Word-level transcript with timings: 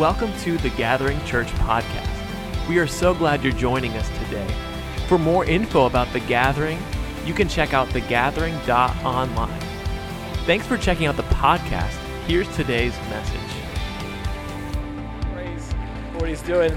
Welcome 0.00 0.32
to 0.44 0.56
the 0.56 0.70
Gathering 0.70 1.22
Church 1.26 1.48
podcast. 1.48 2.08
We 2.70 2.78
are 2.78 2.86
so 2.86 3.12
glad 3.12 3.44
you're 3.44 3.52
joining 3.52 3.92
us 3.98 4.08
today. 4.24 4.50
For 5.08 5.18
more 5.18 5.44
info 5.44 5.84
about 5.84 6.10
the 6.14 6.20
Gathering, 6.20 6.78
you 7.26 7.34
can 7.34 7.48
check 7.48 7.74
out 7.74 7.86
thegathering.online. 7.88 9.60
Thanks 10.46 10.66
for 10.66 10.78
checking 10.78 11.04
out 11.04 11.18
the 11.18 11.22
podcast. 11.24 11.92
Here's 12.26 12.48
today's 12.56 12.96
message. 13.10 13.40
Praise 15.34 15.70
what 16.14 16.30
he's 16.30 16.40
doing. 16.40 16.72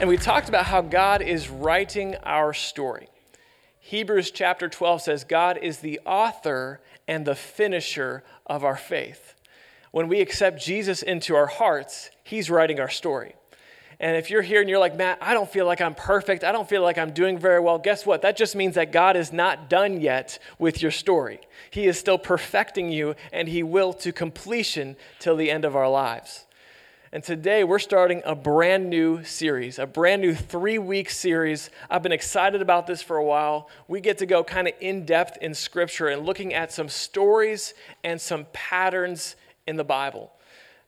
And 0.00 0.08
we 0.08 0.16
talked 0.16 0.48
about 0.48 0.66
how 0.66 0.80
God 0.80 1.22
is 1.22 1.48
writing 1.48 2.16
our 2.24 2.52
story. 2.52 3.06
Hebrews 3.78 4.32
chapter 4.32 4.68
12 4.68 5.02
says, 5.02 5.22
God 5.22 5.58
is 5.58 5.78
the 5.78 6.00
author 6.04 6.80
and 7.06 7.24
the 7.24 7.36
finisher 7.36 8.24
of 8.44 8.64
our 8.64 8.76
faith. 8.76 9.34
When 9.94 10.08
we 10.08 10.20
accept 10.20 10.60
Jesus 10.60 11.04
into 11.04 11.36
our 11.36 11.46
hearts, 11.46 12.10
he's 12.24 12.50
writing 12.50 12.80
our 12.80 12.88
story. 12.88 13.36
And 14.00 14.16
if 14.16 14.28
you're 14.28 14.42
here 14.42 14.60
and 14.60 14.68
you're 14.68 14.80
like, 14.80 14.96
Matt, 14.96 15.18
I 15.20 15.34
don't 15.34 15.48
feel 15.48 15.66
like 15.66 15.80
I'm 15.80 15.94
perfect. 15.94 16.42
I 16.42 16.50
don't 16.50 16.68
feel 16.68 16.82
like 16.82 16.98
I'm 16.98 17.12
doing 17.12 17.38
very 17.38 17.60
well. 17.60 17.78
Guess 17.78 18.04
what? 18.04 18.22
That 18.22 18.36
just 18.36 18.56
means 18.56 18.74
that 18.74 18.90
God 18.90 19.16
is 19.16 19.32
not 19.32 19.70
done 19.70 20.00
yet 20.00 20.40
with 20.58 20.82
your 20.82 20.90
story. 20.90 21.38
He 21.70 21.86
is 21.86 21.96
still 21.96 22.18
perfecting 22.18 22.90
you, 22.90 23.14
and 23.32 23.46
He 23.46 23.62
will 23.62 23.92
to 23.92 24.10
completion 24.10 24.96
till 25.20 25.36
the 25.36 25.48
end 25.48 25.64
of 25.64 25.76
our 25.76 25.88
lives. 25.88 26.44
And 27.12 27.22
today 27.22 27.62
we're 27.62 27.78
starting 27.78 28.20
a 28.24 28.34
brand 28.34 28.90
new 28.90 29.22
series, 29.22 29.78
a 29.78 29.86
brand 29.86 30.22
new 30.22 30.34
three 30.34 30.78
week 30.78 31.08
series. 31.08 31.70
I've 31.88 32.02
been 32.02 32.10
excited 32.10 32.62
about 32.62 32.88
this 32.88 33.00
for 33.00 33.16
a 33.16 33.24
while. 33.24 33.70
We 33.86 34.00
get 34.00 34.18
to 34.18 34.26
go 34.26 34.42
kind 34.42 34.66
of 34.66 34.74
in 34.80 35.06
depth 35.06 35.38
in 35.40 35.54
Scripture 35.54 36.08
and 36.08 36.26
looking 36.26 36.52
at 36.52 36.72
some 36.72 36.88
stories 36.88 37.74
and 38.02 38.20
some 38.20 38.46
patterns 38.52 39.36
in 39.66 39.76
the 39.76 39.84
Bible. 39.84 40.32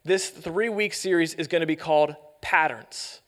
This 0.04 0.28
three 0.30 0.68
week 0.68 0.94
series 0.94 1.34
is 1.34 1.48
going 1.48 1.60
to 1.60 1.66
be 1.66 1.76
called 1.76 2.14
Patterns. 2.40 3.20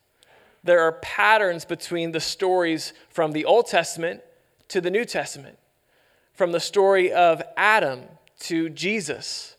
There 0.62 0.80
are 0.80 0.92
patterns 0.92 1.64
between 1.64 2.12
the 2.12 2.20
stories 2.20 2.92
from 3.08 3.32
the 3.32 3.44
Old 3.44 3.66
Testament 3.66 4.22
to 4.68 4.80
the 4.80 4.90
New 4.90 5.04
Testament, 5.04 5.58
from 6.34 6.52
the 6.52 6.60
story 6.60 7.12
of 7.12 7.42
Adam 7.56 8.02
to 8.40 8.68
Jesus. 8.68 9.56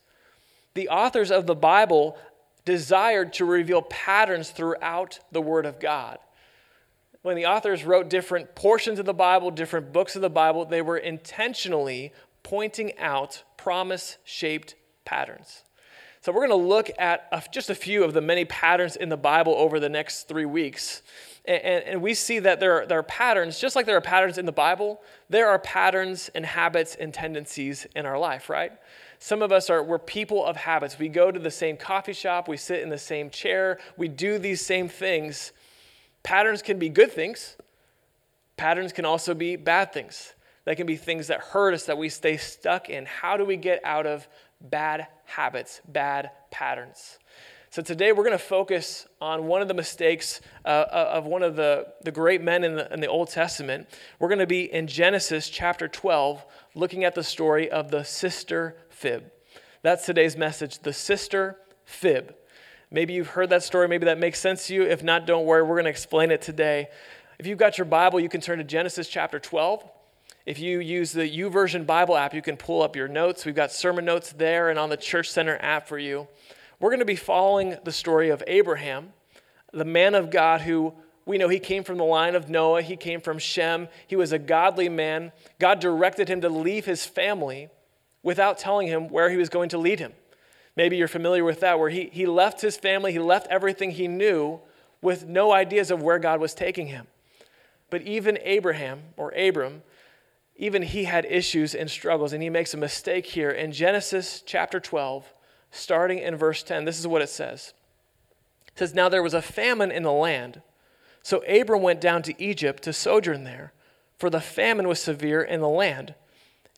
The 0.75 0.89
authors 0.89 1.31
of 1.31 1.47
the 1.47 1.55
Bible 1.55 2.17
desired 2.63 3.33
to 3.33 3.45
reveal 3.45 3.81
patterns 3.81 4.51
throughout 4.51 5.19
the 5.31 5.41
Word 5.41 5.65
of 5.65 5.79
God. 5.79 6.19
When 7.21 7.35
the 7.35 7.47
authors 7.47 7.83
wrote 7.83 8.09
different 8.09 8.55
portions 8.55 8.99
of 8.99 9.05
the 9.05 9.13
Bible, 9.13 9.51
different 9.51 9.91
books 9.91 10.15
of 10.15 10.21
the 10.21 10.29
Bible, 10.29 10.65
they 10.65 10.81
were 10.81 10.97
intentionally 10.97 12.13
pointing 12.43 12.97
out 12.97 13.43
promise 13.57 14.17
shaped 14.23 14.75
patterns. 15.03 15.63
So, 16.21 16.33
we're 16.33 16.47
going 16.47 16.61
to 16.61 16.67
look 16.67 16.91
at 16.97 17.51
just 17.53 17.69
a 17.69 17.75
few 17.75 18.03
of 18.03 18.13
the 18.13 18.21
many 18.21 18.43
patterns 18.43 18.97
in 18.97 19.07
the 19.07 19.17
Bible 19.17 19.55
over 19.55 19.79
the 19.79 19.87
next 19.87 20.27
three 20.27 20.45
weeks. 20.45 21.01
And, 21.45 21.63
and, 21.63 21.83
and, 21.85 22.01
we 22.01 22.13
see 22.13 22.39
that 22.39 22.59
there 22.59 22.81
are, 22.81 22.85
there 22.85 22.99
are 22.99 23.03
patterns, 23.03 23.57
just 23.57 23.75
like 23.75 23.85
there 23.85 23.95
are 23.95 24.01
patterns 24.01 24.37
in 24.37 24.45
the 24.45 24.51
Bible, 24.51 25.01
there 25.29 25.47
are 25.47 25.57
patterns 25.59 26.29
and 26.35 26.45
habits 26.45 26.95
and 26.95 27.13
tendencies 27.13 27.87
in 27.95 28.05
our 28.05 28.19
life, 28.19 28.49
right? 28.49 28.73
Some 29.19 29.41
of 29.41 29.51
us 29.51 29.69
are, 29.69 29.81
we're 29.81 29.97
people 29.97 30.45
of 30.45 30.57
habits. 30.57 30.99
We 30.99 31.07
go 31.07 31.31
to 31.31 31.39
the 31.39 31.51
same 31.51 31.77
coffee 31.77 32.13
shop, 32.13 32.47
we 32.47 32.57
sit 32.57 32.81
in 32.81 32.89
the 32.89 32.97
same 32.97 33.29
chair, 33.29 33.79
we 33.95 34.09
do 34.09 34.39
these 34.39 34.65
same 34.65 34.89
things. 34.89 35.53
Patterns 36.23 36.61
can 36.61 36.79
be 36.79 36.89
good 36.89 37.11
things, 37.11 37.55
patterns 38.57 38.91
can 38.91 39.05
also 39.05 39.33
be 39.33 39.55
bad 39.55 39.93
things. 39.93 40.33
They 40.65 40.75
can 40.75 40.85
be 40.85 40.97
things 40.97 41.27
that 41.27 41.39
hurt 41.39 41.73
us, 41.73 41.85
that 41.85 41.97
we 41.97 42.09
stay 42.09 42.37
stuck 42.37 42.89
in. 42.89 43.05
How 43.05 43.37
do 43.37 43.45
we 43.45 43.57
get 43.57 43.81
out 43.83 44.05
of 44.05 44.27
bad 44.61 45.07
habits, 45.29 45.81
bad 45.87 46.31
patterns. 46.51 47.19
So 47.71 47.83
today 47.83 48.11
we're 48.11 48.23
going 48.23 48.37
to 48.37 48.43
focus 48.43 49.05
on 49.21 49.45
one 49.45 49.61
of 49.61 49.67
the 49.67 49.75
mistakes 49.75 50.41
uh, 50.65 50.69
uh, 50.69 51.11
of 51.13 51.27
one 51.27 51.43
of 51.43 51.55
the, 51.55 51.85
the 52.03 52.11
great 52.11 52.41
men 52.41 52.63
in 52.63 52.75
the, 52.75 52.91
in 52.91 52.99
the 52.99 53.07
Old 53.07 53.29
Testament. 53.29 53.87
We're 54.17 54.27
going 54.27 54.39
to 54.39 54.47
be 54.47 54.73
in 54.73 54.87
Genesis 54.87 55.49
chapter 55.49 55.87
12, 55.87 56.43
looking 56.73 57.03
at 57.03 57.13
the 57.13 57.23
story 57.23 57.69
of 57.69 57.91
the 57.91 58.03
sister 58.03 58.75
fib. 58.89 59.31
That's 59.83 60.03
today's 60.03 60.35
message 60.35 60.79
the 60.79 60.93
sister 60.93 61.57
fib. 61.85 62.35
Maybe 62.89 63.13
you've 63.13 63.27
heard 63.27 63.51
that 63.51 63.61
story, 63.61 63.87
maybe 63.87 64.05
that 64.05 64.17
makes 64.17 64.39
sense 64.39 64.65
to 64.67 64.73
you. 64.73 64.81
If 64.81 65.03
not, 65.03 65.27
don't 65.27 65.45
worry, 65.45 65.61
we're 65.61 65.75
going 65.75 65.83
to 65.83 65.91
explain 65.91 66.31
it 66.31 66.41
today. 66.41 66.87
If 67.37 67.45
you've 67.45 67.59
got 67.59 67.77
your 67.77 67.85
Bible, 67.85 68.19
you 68.19 68.29
can 68.29 68.41
turn 68.41 68.57
to 68.57 68.63
Genesis 68.63 69.07
chapter 69.07 69.39
12. 69.39 69.87
If 70.45 70.59
you 70.59 70.79
use 70.79 71.11
the 71.11 71.29
YouVersion 71.29 71.85
Bible 71.85 72.15
app, 72.15 72.33
you 72.33 72.41
can 72.41 72.57
pull 72.57 72.81
up 72.81 72.95
your 72.95 73.07
notes. 73.07 73.45
We've 73.45 73.55
got 73.55 73.71
sermon 73.71 74.05
notes 74.05 74.31
there 74.31 74.69
and 74.69 74.79
on 74.79 74.89
the 74.89 74.97
Church 74.97 75.29
Center 75.29 75.57
app 75.61 75.87
for 75.87 75.99
you. 75.99 76.27
We're 76.79 76.89
going 76.89 76.99
to 76.99 77.05
be 77.05 77.15
following 77.15 77.77
the 77.83 77.91
story 77.91 78.29
of 78.29 78.41
Abraham, 78.47 79.13
the 79.73 79.85
man 79.85 80.15
of 80.15 80.31
God 80.31 80.61
who 80.61 80.93
we 81.25 81.37
know 81.37 81.49
he 81.49 81.59
came 81.59 81.83
from 81.83 81.97
the 81.97 82.05
line 82.05 82.33
of 82.33 82.49
Noah, 82.49 82.81
he 82.81 82.95
came 82.95 83.21
from 83.21 83.37
Shem. 83.37 83.87
He 84.07 84.15
was 84.15 84.31
a 84.31 84.39
godly 84.39 84.89
man. 84.89 85.31
God 85.59 85.79
directed 85.79 86.27
him 86.27 86.41
to 86.41 86.49
leave 86.49 86.85
his 86.85 87.05
family 87.05 87.69
without 88.23 88.57
telling 88.57 88.87
him 88.87 89.09
where 89.09 89.29
he 89.29 89.37
was 89.37 89.49
going 89.49 89.69
to 89.69 89.77
lead 89.77 89.99
him. 89.99 90.13
Maybe 90.75 90.97
you're 90.97 91.07
familiar 91.07 91.43
with 91.43 91.59
that, 91.59 91.77
where 91.77 91.89
he, 91.89 92.09
he 92.11 92.25
left 92.25 92.61
his 92.61 92.77
family, 92.77 93.11
he 93.11 93.19
left 93.19 93.45
everything 93.51 93.91
he 93.91 94.07
knew 94.07 94.59
with 95.01 95.27
no 95.27 95.51
ideas 95.51 95.91
of 95.91 96.01
where 96.01 96.17
God 96.17 96.39
was 96.39 96.53
taking 96.55 96.87
him. 96.87 97.05
But 97.89 98.01
even 98.03 98.39
Abraham, 98.41 99.01
or 99.17 99.31
Abram, 99.31 99.83
even 100.59 100.83
he 100.83 101.05
had 101.05 101.25
issues 101.25 101.73
and 101.73 101.89
struggles, 101.89 102.33
and 102.33 102.43
he 102.43 102.49
makes 102.49 102.73
a 102.73 102.77
mistake 102.77 103.25
here. 103.27 103.49
In 103.49 103.71
Genesis 103.71 104.43
chapter 104.45 104.81
12, 104.81 105.33
starting 105.71 106.19
in 106.19 106.35
verse 106.35 106.63
10, 106.63 106.83
this 106.83 106.99
is 106.99 107.07
what 107.07 107.21
it 107.21 107.29
says. 107.29 107.73
It 108.67 108.77
says, 108.77 108.93
Now 108.93 109.07
there 109.07 109.23
was 109.23 109.33
a 109.33 109.41
famine 109.41 109.89
in 109.89 110.03
the 110.03 110.11
land. 110.11 110.61
So 111.23 111.37
Abram 111.45 111.81
went 111.81 112.01
down 112.01 112.23
to 112.23 112.43
Egypt 112.43 112.83
to 112.83 112.91
sojourn 112.91 113.45
there, 113.45 113.71
for 114.17 114.29
the 114.29 114.41
famine 114.41 114.89
was 114.89 114.99
severe 114.99 115.41
in 115.41 115.61
the 115.61 115.69
land. 115.69 116.13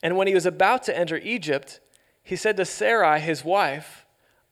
And 0.03 0.15
when 0.15 0.27
he 0.27 0.35
was 0.35 0.45
about 0.45 0.83
to 0.83 0.95
enter 0.95 1.17
Egypt, 1.17 1.79
he 2.21 2.35
said 2.35 2.57
to 2.57 2.65
Sarai, 2.65 3.19
his 3.19 3.43
wife, 3.43 4.05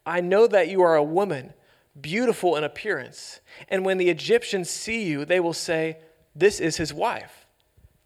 I 0.07 0.21
know 0.21 0.47
that 0.47 0.69
you 0.69 0.81
are 0.81 0.95
a 0.95 1.03
woman, 1.03 1.53
beautiful 1.99 2.55
in 2.55 2.63
appearance. 2.63 3.41
And 3.67 3.85
when 3.85 3.99
the 3.99 4.09
Egyptians 4.09 4.71
see 4.71 5.03
you, 5.03 5.23
they 5.23 5.39
will 5.39 5.53
say, 5.53 5.99
This 6.33 6.59
is 6.59 6.77
his 6.77 6.91
wife. 6.91 7.38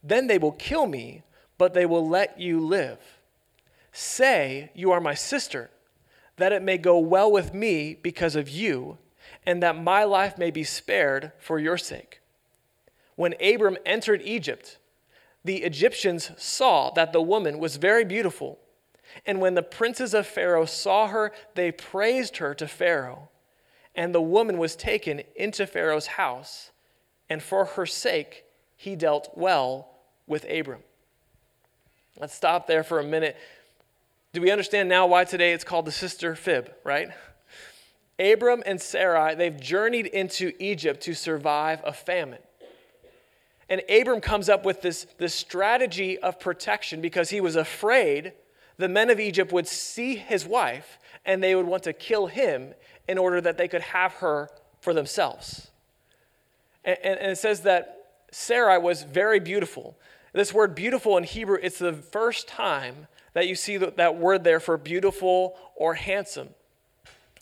Then 0.03 0.27
they 0.27 0.37
will 0.37 0.51
kill 0.51 0.85
me, 0.85 1.23
but 1.57 1.73
they 1.73 1.85
will 1.85 2.07
let 2.07 2.39
you 2.39 2.59
live. 2.59 2.99
Say, 3.93 4.71
You 4.75 4.91
are 4.91 4.99
my 4.99 5.13
sister, 5.13 5.69
that 6.37 6.51
it 6.51 6.61
may 6.61 6.77
go 6.77 6.99
well 6.99 7.31
with 7.31 7.53
me 7.53 7.97
because 8.01 8.35
of 8.35 8.49
you, 8.49 8.97
and 9.45 9.63
that 9.63 9.81
my 9.81 10.03
life 10.03 10.37
may 10.37 10.51
be 10.51 10.63
spared 10.63 11.31
for 11.39 11.57
your 11.57 11.77
sake. 11.77 12.19
When 13.15 13.35
Abram 13.41 13.77
entered 13.85 14.21
Egypt, 14.23 14.77
the 15.45 15.63
Egyptians 15.63 16.31
saw 16.37 16.89
that 16.91 17.13
the 17.13 17.21
woman 17.21 17.59
was 17.59 17.77
very 17.77 18.03
beautiful. 18.03 18.59
And 19.25 19.39
when 19.39 19.53
the 19.53 19.61
princes 19.61 20.13
of 20.13 20.25
Pharaoh 20.25 20.65
saw 20.65 21.07
her, 21.07 21.31
they 21.53 21.71
praised 21.71 22.37
her 22.37 22.53
to 22.55 22.67
Pharaoh. 22.67 23.29
And 23.93 24.13
the 24.13 24.21
woman 24.21 24.57
was 24.57 24.75
taken 24.75 25.21
into 25.35 25.67
Pharaoh's 25.67 26.07
house, 26.07 26.71
and 27.29 27.43
for 27.43 27.65
her 27.65 27.85
sake 27.85 28.45
he 28.75 28.95
dealt 28.95 29.29
well 29.35 29.92
with 30.27 30.45
Abram. 30.49 30.81
Let's 32.19 32.33
stop 32.33 32.67
there 32.67 32.83
for 32.83 32.99
a 32.99 33.03
minute. 33.03 33.37
Do 34.33 34.41
we 34.41 34.51
understand 34.51 34.89
now 34.89 35.07
why 35.07 35.25
today 35.25 35.53
it's 35.53 35.63
called 35.63 35.85
the 35.85 35.91
sister 35.91 36.35
fib, 36.35 36.71
right? 36.83 37.09
Abram 38.19 38.63
and 38.65 38.79
Sarai, 38.79 39.35
they've 39.35 39.59
journeyed 39.59 40.05
into 40.07 40.53
Egypt 40.59 41.01
to 41.01 41.13
survive 41.13 41.81
a 41.83 41.93
famine. 41.93 42.39
And 43.69 43.81
Abram 43.89 44.21
comes 44.21 44.49
up 44.49 44.65
with 44.65 44.81
this, 44.81 45.07
this 45.17 45.33
strategy 45.33 46.19
of 46.19 46.39
protection 46.39 47.01
because 47.01 47.29
he 47.29 47.41
was 47.41 47.55
afraid 47.55 48.33
the 48.77 48.89
men 48.89 49.09
of 49.09 49.19
Egypt 49.19 49.51
would 49.51 49.67
see 49.67 50.15
his 50.15 50.45
wife 50.45 50.99
and 51.25 51.41
they 51.41 51.55
would 51.55 51.65
want 51.65 51.83
to 51.83 51.93
kill 51.93 52.27
him 52.27 52.73
in 53.07 53.17
order 53.17 53.41
that 53.41 53.57
they 53.57 53.67
could 53.67 53.81
have 53.81 54.13
her 54.13 54.49
for 54.81 54.93
themselves. 54.93 55.69
And, 56.83 56.97
and, 57.03 57.19
and 57.19 57.31
it 57.31 57.37
says 57.37 57.61
that 57.61 58.11
Sarai 58.31 58.77
was 58.77 59.03
very 59.03 59.39
beautiful. 59.39 59.97
This 60.33 60.53
word 60.53 60.73
beautiful 60.73 61.17
in 61.17 61.23
Hebrew, 61.23 61.57
it's 61.61 61.77
the 61.79 61.93
first 61.93 62.47
time 62.47 63.07
that 63.33 63.47
you 63.47 63.55
see 63.55 63.77
that 63.77 64.17
word 64.17 64.43
there 64.43 64.59
for 64.59 64.77
beautiful 64.77 65.57
or 65.75 65.93
handsome. 65.93 66.49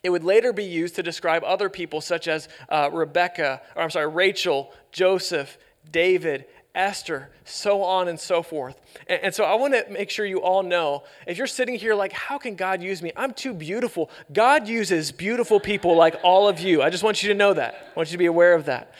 It 0.03 0.09
would 0.09 0.23
later 0.23 0.51
be 0.51 0.65
used 0.65 0.95
to 0.95 1.03
describe 1.03 1.43
other 1.43 1.69
people, 1.69 2.01
such 2.01 2.27
as 2.27 2.49
uh, 2.69 2.89
Rebecca, 2.91 3.61
or 3.75 3.83
I'm 3.83 3.89
sorry, 3.89 4.07
Rachel, 4.07 4.73
Joseph, 4.91 5.57
David, 5.89 6.45
Esther, 6.73 7.29
so 7.45 7.83
on 7.83 8.07
and 8.07 8.19
so 8.19 8.41
forth. 8.41 8.79
And, 9.07 9.21
and, 9.23 9.35
so 9.35 9.43
I 9.43 9.55
want 9.55 9.73
to 9.73 9.85
make 9.91 10.09
sure 10.09 10.25
you 10.25 10.41
all 10.41 10.63
know 10.63 11.03
if 11.27 11.37
you're 11.37 11.47
sitting 11.47 11.75
here 11.75 11.93
like, 11.93 12.13
how 12.13 12.37
can 12.37 12.55
God 12.55 12.81
use 12.81 13.01
me? 13.01 13.11
I'm 13.15 13.33
too 13.33 13.53
beautiful. 13.53 14.09
God 14.31 14.67
uses 14.67 15.11
beautiful 15.11 15.59
people 15.59 15.95
like 15.95 16.15
all 16.23 16.47
of 16.47 16.59
you. 16.59 16.81
I 16.81 16.89
just 16.89 17.03
want 17.03 17.23
you 17.23 17.29
to 17.29 17.35
know 17.35 17.53
that. 17.53 17.73
I 17.73 17.93
want 17.95 18.09
you 18.09 18.13
to 18.13 18.17
be 18.17 18.25
aware 18.25 18.53
of 18.53 18.65
that. 18.65 18.93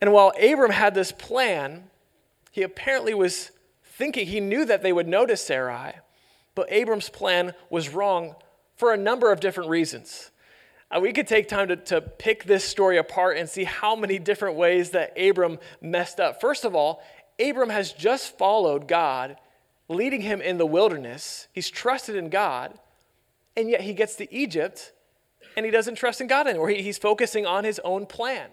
And 0.00 0.12
while 0.12 0.32
Abram 0.40 0.70
had 0.70 0.94
this 0.94 1.10
plan, 1.10 1.84
he 2.56 2.62
apparently 2.62 3.12
was 3.12 3.50
thinking, 3.84 4.26
he 4.26 4.40
knew 4.40 4.64
that 4.64 4.82
they 4.82 4.90
would 4.90 5.06
notice 5.06 5.42
Sarai, 5.42 5.92
but 6.54 6.72
Abram's 6.72 7.10
plan 7.10 7.52
was 7.68 7.90
wrong 7.90 8.34
for 8.76 8.94
a 8.94 8.96
number 8.96 9.30
of 9.30 9.40
different 9.40 9.68
reasons. 9.68 10.30
Uh, 10.90 10.98
we 11.00 11.12
could 11.12 11.26
take 11.26 11.48
time 11.48 11.68
to, 11.68 11.76
to 11.76 12.00
pick 12.00 12.44
this 12.44 12.64
story 12.64 12.96
apart 12.96 13.36
and 13.36 13.46
see 13.46 13.64
how 13.64 13.94
many 13.94 14.18
different 14.18 14.56
ways 14.56 14.92
that 14.92 15.12
Abram 15.20 15.58
messed 15.82 16.18
up. 16.18 16.40
First 16.40 16.64
of 16.64 16.74
all, 16.74 17.02
Abram 17.38 17.68
has 17.68 17.92
just 17.92 18.38
followed 18.38 18.88
God, 18.88 19.36
leading 19.90 20.22
him 20.22 20.40
in 20.40 20.56
the 20.56 20.64
wilderness. 20.64 21.48
He's 21.52 21.68
trusted 21.68 22.16
in 22.16 22.30
God, 22.30 22.72
and 23.54 23.68
yet 23.68 23.82
he 23.82 23.92
gets 23.92 24.16
to 24.16 24.34
Egypt 24.34 24.94
and 25.58 25.66
he 25.66 25.70
doesn't 25.70 25.96
trust 25.96 26.22
in 26.22 26.26
God 26.26 26.46
anymore. 26.46 26.70
He, 26.70 26.80
he's 26.80 26.96
focusing 26.96 27.44
on 27.44 27.64
his 27.64 27.78
own 27.84 28.06
plan. 28.06 28.48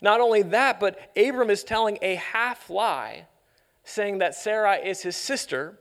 Not 0.00 0.20
only 0.20 0.42
that, 0.42 0.78
but 0.78 1.10
Abram 1.16 1.50
is 1.50 1.64
telling 1.64 1.98
a 2.02 2.16
half 2.16 2.68
lie, 2.68 3.26
saying 3.84 4.18
that 4.18 4.34
Sarai 4.34 4.78
is 4.78 5.02
his 5.02 5.16
sister 5.16 5.78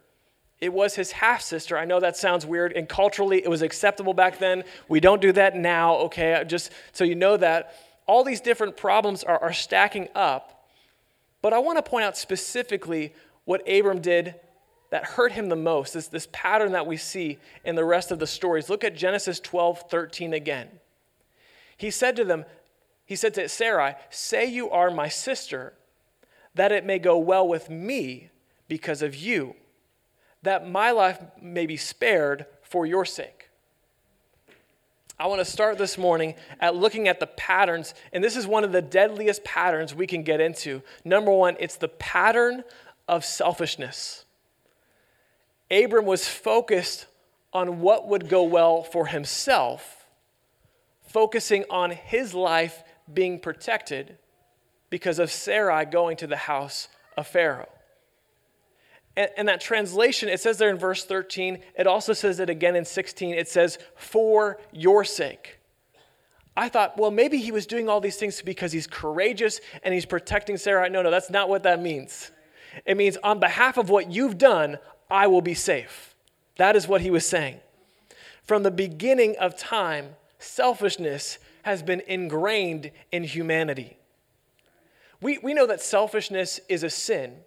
it 0.61 0.73
was 0.73 0.95
his 0.95 1.11
half 1.11 1.41
sister. 1.41 1.77
I 1.77 1.85
know 1.85 1.99
that 1.99 2.15
sounds 2.15 2.45
weird, 2.45 2.73
and 2.73 2.87
culturally 2.87 3.43
it 3.43 3.49
was 3.49 3.61
acceptable 3.61 4.13
back 4.13 4.39
then. 4.39 4.63
We 4.87 4.99
don't 4.99 5.21
do 5.21 5.31
that 5.33 5.55
now, 5.55 5.95
okay? 5.97 6.43
Just 6.47 6.71
so 6.93 7.03
you 7.03 7.15
know 7.15 7.37
that. 7.37 7.75
All 8.07 8.23
these 8.23 8.41
different 8.41 8.77
problems 8.77 9.23
are, 9.23 9.41
are 9.41 9.53
stacking 9.53 10.07
up. 10.15 10.67
But 11.41 11.53
I 11.53 11.59
want 11.59 11.77
to 11.77 11.83
point 11.87 12.05
out 12.05 12.17
specifically 12.17 13.13
what 13.43 13.61
Abram 13.69 13.99
did 13.99 14.35
that 14.91 15.03
hurt 15.03 15.33
him 15.33 15.49
the 15.49 15.55
most, 15.55 15.93
this, 15.93 16.07
this 16.07 16.27
pattern 16.31 16.71
that 16.71 16.87
we 16.87 16.97
see 16.97 17.37
in 17.65 17.75
the 17.75 17.83
rest 17.83 18.11
of 18.11 18.19
the 18.19 18.27
stories. 18.27 18.69
Look 18.69 18.83
at 18.83 18.95
Genesis 18.95 19.39
12 19.39 19.83
13 19.89 20.33
again. 20.33 20.69
He 21.75 21.91
said 21.91 22.15
to 22.15 22.23
them, 22.23 22.45
he 23.05 23.15
said 23.15 23.33
to 23.35 23.47
Sarai, 23.47 23.95
Say 24.09 24.45
you 24.45 24.69
are 24.69 24.89
my 24.89 25.09
sister, 25.09 25.73
that 26.55 26.71
it 26.71 26.85
may 26.85 26.99
go 26.99 27.17
well 27.17 27.47
with 27.47 27.69
me 27.69 28.29
because 28.67 29.01
of 29.01 29.15
you 29.15 29.55
that 30.45 30.69
my 30.69 30.91
life 30.91 31.19
may 31.41 31.65
be 31.65 31.75
spared 31.75 32.45
for 32.61 32.85
your 32.85 33.03
sake. 33.03 33.49
I 35.19 35.27
want 35.27 35.39
to 35.39 35.45
start 35.45 35.77
this 35.77 35.97
morning 35.97 36.35
at 36.59 36.75
looking 36.75 37.07
at 37.07 37.19
the 37.19 37.27
patterns, 37.27 37.93
and 38.13 38.23
this 38.23 38.35
is 38.35 38.45
one 38.45 38.63
of 38.63 38.71
the 38.71 38.81
deadliest 38.81 39.43
patterns 39.43 39.95
we 39.95 40.07
can 40.07 40.23
get 40.23 40.39
into. 40.39 40.81
Number 41.03 41.31
one, 41.31 41.55
it's 41.59 41.77
the 41.77 41.87
pattern 41.87 42.63
of 43.07 43.25
selfishness. 43.25 44.25
Abram 45.71 46.05
was 46.05 46.27
focused 46.27 47.07
on 47.51 47.79
what 47.79 48.07
would 48.07 48.29
go 48.29 48.43
well 48.43 48.83
for 48.83 49.07
himself, 49.07 50.05
focusing 51.07 51.63
on 51.69 51.91
his 51.91 52.33
life 52.33 52.83
being 53.13 53.39
protected 53.39 54.17
because 54.89 55.19
of 55.19 55.31
Sarai 55.31 55.85
going 55.85 56.17
to 56.17 56.27
the 56.27 56.37
house 56.37 56.87
of 57.17 57.27
Pharaoh. 57.27 57.69
And, 59.17 59.29
and, 59.37 59.47
that 59.47 59.61
translation, 59.61 60.27
it 60.27 60.41
says 60.41 60.57
there 60.57 60.69
in 60.69 60.77
verse 60.77 61.05
13, 61.05 61.59
it 61.77 61.87
also 61.87 62.11
says 62.11 62.39
it 62.39 62.49
again 62.49 62.75
in 62.75 62.83
16. 62.83 63.33
It 63.33 63.47
says, 63.47 63.77
for 63.95 64.59
your 64.73 65.05
sake. 65.05 65.59
I 66.57 66.69
thought, 66.69 66.97
well, 66.97 67.11
maybe 67.11 67.37
he 67.37 67.51
was 67.51 67.65
doing 67.65 67.87
all 67.87 68.01
these 68.01 68.17
things 68.17 68.41
because 68.41 68.71
he's 68.71 68.87
courageous 68.87 69.61
and 69.83 69.93
he's 69.93 70.05
protecting 70.05 70.57
Sarah. 70.57 70.89
No, 70.89 71.01
no, 71.01 71.11
that's 71.11 71.29
not 71.29 71.49
what 71.49 71.63
that 71.63 71.81
means. 71.81 72.31
It 72.85 72.97
means, 72.97 73.17
on 73.23 73.39
behalf 73.39 73.77
of 73.77 73.89
what 73.89 74.11
you've 74.11 74.37
done, 74.37 74.79
I 75.09 75.27
will 75.27 75.41
be 75.41 75.53
safe. 75.53 76.15
That 76.57 76.75
is 76.75 76.87
what 76.87 77.01
he 77.01 77.09
was 77.09 77.25
saying. 77.25 77.59
From 78.43 78.63
the 78.63 78.71
beginning 78.71 79.35
of 79.37 79.57
time, 79.57 80.15
selfishness 80.39 81.39
has 81.65 81.83
been 81.83 82.01
ingrained 82.07 82.91
in 83.11 83.23
humanity. 83.23 83.97
We, 85.21 85.37
we 85.37 85.53
know 85.53 85.67
that 85.67 85.81
selfishness 85.81 86.59
is 86.67 86.83
a 86.83 86.89
sin 86.89 87.43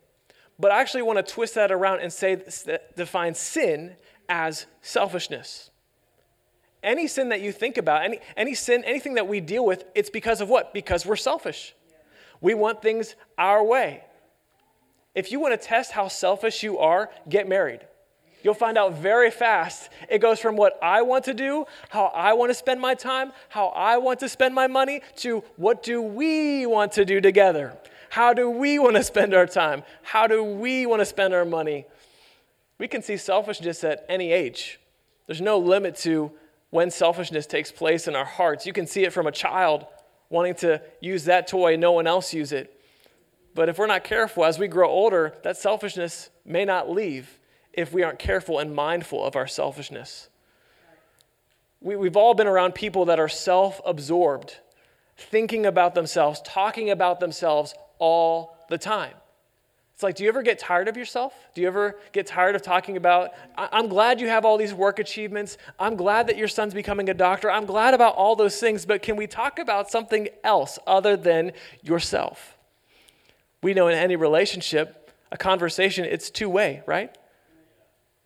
but 0.58 0.72
I 0.72 0.80
actually 0.80 1.02
want 1.02 1.24
to 1.24 1.32
twist 1.32 1.54
that 1.54 1.70
around 1.70 2.00
and 2.00 2.12
say, 2.12 2.42
define 2.96 3.34
sin 3.34 3.96
as 4.28 4.66
selfishness. 4.82 5.70
Any 6.82 7.06
sin 7.06 7.28
that 7.28 7.40
you 7.40 7.52
think 7.52 7.76
about, 7.76 8.04
any, 8.04 8.18
any 8.36 8.54
sin, 8.54 8.82
anything 8.84 9.14
that 9.14 9.28
we 9.28 9.40
deal 9.40 9.64
with, 9.64 9.84
it's 9.94 10.10
because 10.10 10.40
of 10.40 10.48
what? 10.48 10.74
Because 10.74 11.06
we're 11.06 11.16
selfish. 11.16 11.74
We 12.40 12.54
want 12.54 12.82
things 12.82 13.14
our 13.36 13.64
way. 13.64 14.04
If 15.14 15.32
you 15.32 15.40
want 15.40 15.60
to 15.60 15.66
test 15.66 15.92
how 15.92 16.08
selfish 16.08 16.62
you 16.62 16.78
are, 16.78 17.10
get 17.28 17.48
married. 17.48 17.80
You'll 18.42 18.54
find 18.54 18.78
out 18.78 18.94
very 18.94 19.30
fast. 19.30 19.90
It 20.08 20.18
goes 20.18 20.38
from 20.38 20.56
what 20.56 20.78
I 20.82 21.02
want 21.02 21.24
to 21.24 21.34
do, 21.34 21.66
how 21.88 22.06
I 22.06 22.34
want 22.34 22.50
to 22.50 22.54
spend 22.54 22.80
my 22.80 22.94
time, 22.94 23.32
how 23.48 23.68
I 23.68 23.98
want 23.98 24.20
to 24.20 24.28
spend 24.28 24.54
my 24.54 24.66
money, 24.66 25.02
to 25.16 25.42
what 25.56 25.82
do 25.82 26.00
we 26.00 26.66
want 26.66 26.92
to 26.92 27.04
do 27.04 27.20
together. 27.20 27.76
How 28.10 28.32
do 28.32 28.48
we 28.48 28.78
want 28.78 28.96
to 28.96 29.02
spend 29.02 29.34
our 29.34 29.46
time? 29.46 29.82
How 30.02 30.26
do 30.26 30.42
we 30.42 30.86
want 30.86 31.00
to 31.00 31.06
spend 31.06 31.34
our 31.34 31.44
money? 31.44 31.84
We 32.78 32.88
can 32.88 33.02
see 33.02 33.16
selfishness 33.16 33.82
at 33.84 34.06
any 34.08 34.32
age. 34.32 34.78
There's 35.26 35.40
no 35.40 35.58
limit 35.58 35.96
to 35.96 36.30
when 36.70 36.90
selfishness 36.90 37.46
takes 37.46 37.72
place 37.72 38.08
in 38.08 38.14
our 38.14 38.24
hearts. 38.24 38.66
You 38.66 38.72
can 38.72 38.86
see 38.86 39.04
it 39.04 39.12
from 39.12 39.26
a 39.26 39.32
child 39.32 39.86
wanting 40.30 40.54
to 40.54 40.80
use 41.00 41.24
that 41.24 41.48
toy, 41.48 41.76
no 41.76 41.92
one 41.92 42.06
else 42.06 42.32
use 42.32 42.52
it. 42.52 42.74
But 43.54 43.68
if 43.68 43.78
we're 43.78 43.86
not 43.86 44.04
careful, 44.04 44.44
as 44.44 44.58
we 44.58 44.68
grow 44.68 44.88
older, 44.88 45.34
that 45.42 45.56
selfishness 45.56 46.30
may 46.44 46.64
not 46.64 46.88
leave 46.88 47.37
if 47.78 47.92
we 47.92 48.02
aren't 48.02 48.18
careful 48.18 48.58
and 48.58 48.74
mindful 48.74 49.24
of 49.24 49.36
our 49.36 49.46
selfishness. 49.46 50.28
We, 51.80 51.94
have 52.06 52.16
all 52.16 52.34
been 52.34 52.48
around 52.48 52.74
people 52.74 53.04
that 53.04 53.20
are 53.20 53.28
self 53.28 53.80
absorbed, 53.86 54.56
thinking 55.16 55.64
about 55.64 55.94
themselves, 55.94 56.42
talking 56.44 56.90
about 56.90 57.20
themselves 57.20 57.74
all 58.00 58.56
the 58.68 58.78
time. 58.78 59.14
It's 59.94 60.02
like, 60.02 60.16
do 60.16 60.24
you 60.24 60.28
ever 60.28 60.42
get 60.42 60.58
tired 60.58 60.88
of 60.88 60.96
yourself? 60.96 61.34
Do 61.54 61.60
you 61.60 61.68
ever 61.68 61.98
get 62.12 62.26
tired 62.26 62.56
of 62.56 62.62
talking 62.62 62.96
about, 62.96 63.30
I'm 63.56 63.88
glad 63.88 64.20
you 64.20 64.28
have 64.28 64.44
all 64.44 64.56
these 64.56 64.74
work 64.74 64.98
achievements. 64.98 65.56
I'm 65.78 65.94
glad 65.96 66.28
that 66.28 66.36
your 66.36 66.46
son's 66.48 66.74
becoming 66.74 67.08
a 67.08 67.14
doctor. 67.14 67.50
I'm 67.50 67.66
glad 67.66 67.94
about 67.94 68.14
all 68.14 68.34
those 68.34 68.58
things, 68.58 68.86
but 68.86 69.02
can 69.02 69.16
we 69.16 69.26
talk 69.28 69.58
about 69.58 69.90
something 69.90 70.28
else 70.42 70.78
other 70.86 71.16
than 71.16 71.52
yourself? 71.82 72.56
We 73.62 73.74
know 73.74 73.88
in 73.88 73.94
any 73.94 74.14
relationship, 74.14 75.12
a 75.32 75.36
conversation, 75.36 76.04
it's 76.04 76.30
two 76.30 76.48
way, 76.48 76.82
right? 76.86 77.16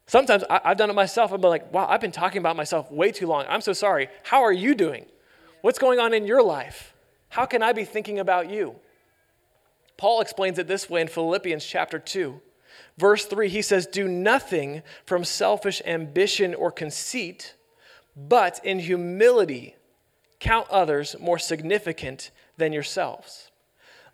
Sometimes 0.06 0.44
I, 0.50 0.60
have 0.64 0.76
done 0.76 0.90
it 0.90 0.94
myself. 0.94 1.32
I've 1.32 1.40
been 1.40 1.50
like, 1.50 1.72
wow, 1.72 1.87
I've 1.88 2.00
been 2.00 2.12
talking 2.12 2.38
about 2.38 2.56
myself 2.56 2.90
way 2.90 3.12
too 3.12 3.26
long. 3.26 3.44
I'm 3.49 3.60
so 3.60 3.72
sorry. 3.72 4.08
How 4.25 4.43
are 4.43 4.52
you 4.52 4.75
doing? 4.75 5.06
What's 5.62 5.78
going 5.78 6.00
on 6.00 6.12
in 6.12 6.26
your 6.26 6.43
life? 6.43 6.94
How 7.28 7.46
can 7.46 7.62
I 7.62 7.72
be 7.72 7.84
thinking 7.84 8.19
about 8.19 8.50
you? 8.50 8.76
Paul 9.96 10.20
explains 10.20 10.58
it 10.58 10.66
this 10.66 10.90
way 10.90 11.00
in 11.00 11.08
Philippians 11.08 11.64
chapter 11.64 11.99
2. 11.99 12.40
Verse 12.99 13.25
3, 13.26 13.49
he 13.49 13.62
says, 13.62 13.87
Do 13.87 14.08
nothing 14.08 14.82
from 15.06 15.25
selfish 15.25 15.81
ambition 15.87 16.54
or 16.54 16.70
conceit, 16.70 17.54
but 18.16 18.61
in 18.64 18.80
humility 18.80 19.76
count 20.40 20.68
others 20.71 21.14
more 21.21 21.38
significant 21.38 22.30
than 22.56 22.73
yourselves. 22.73 23.50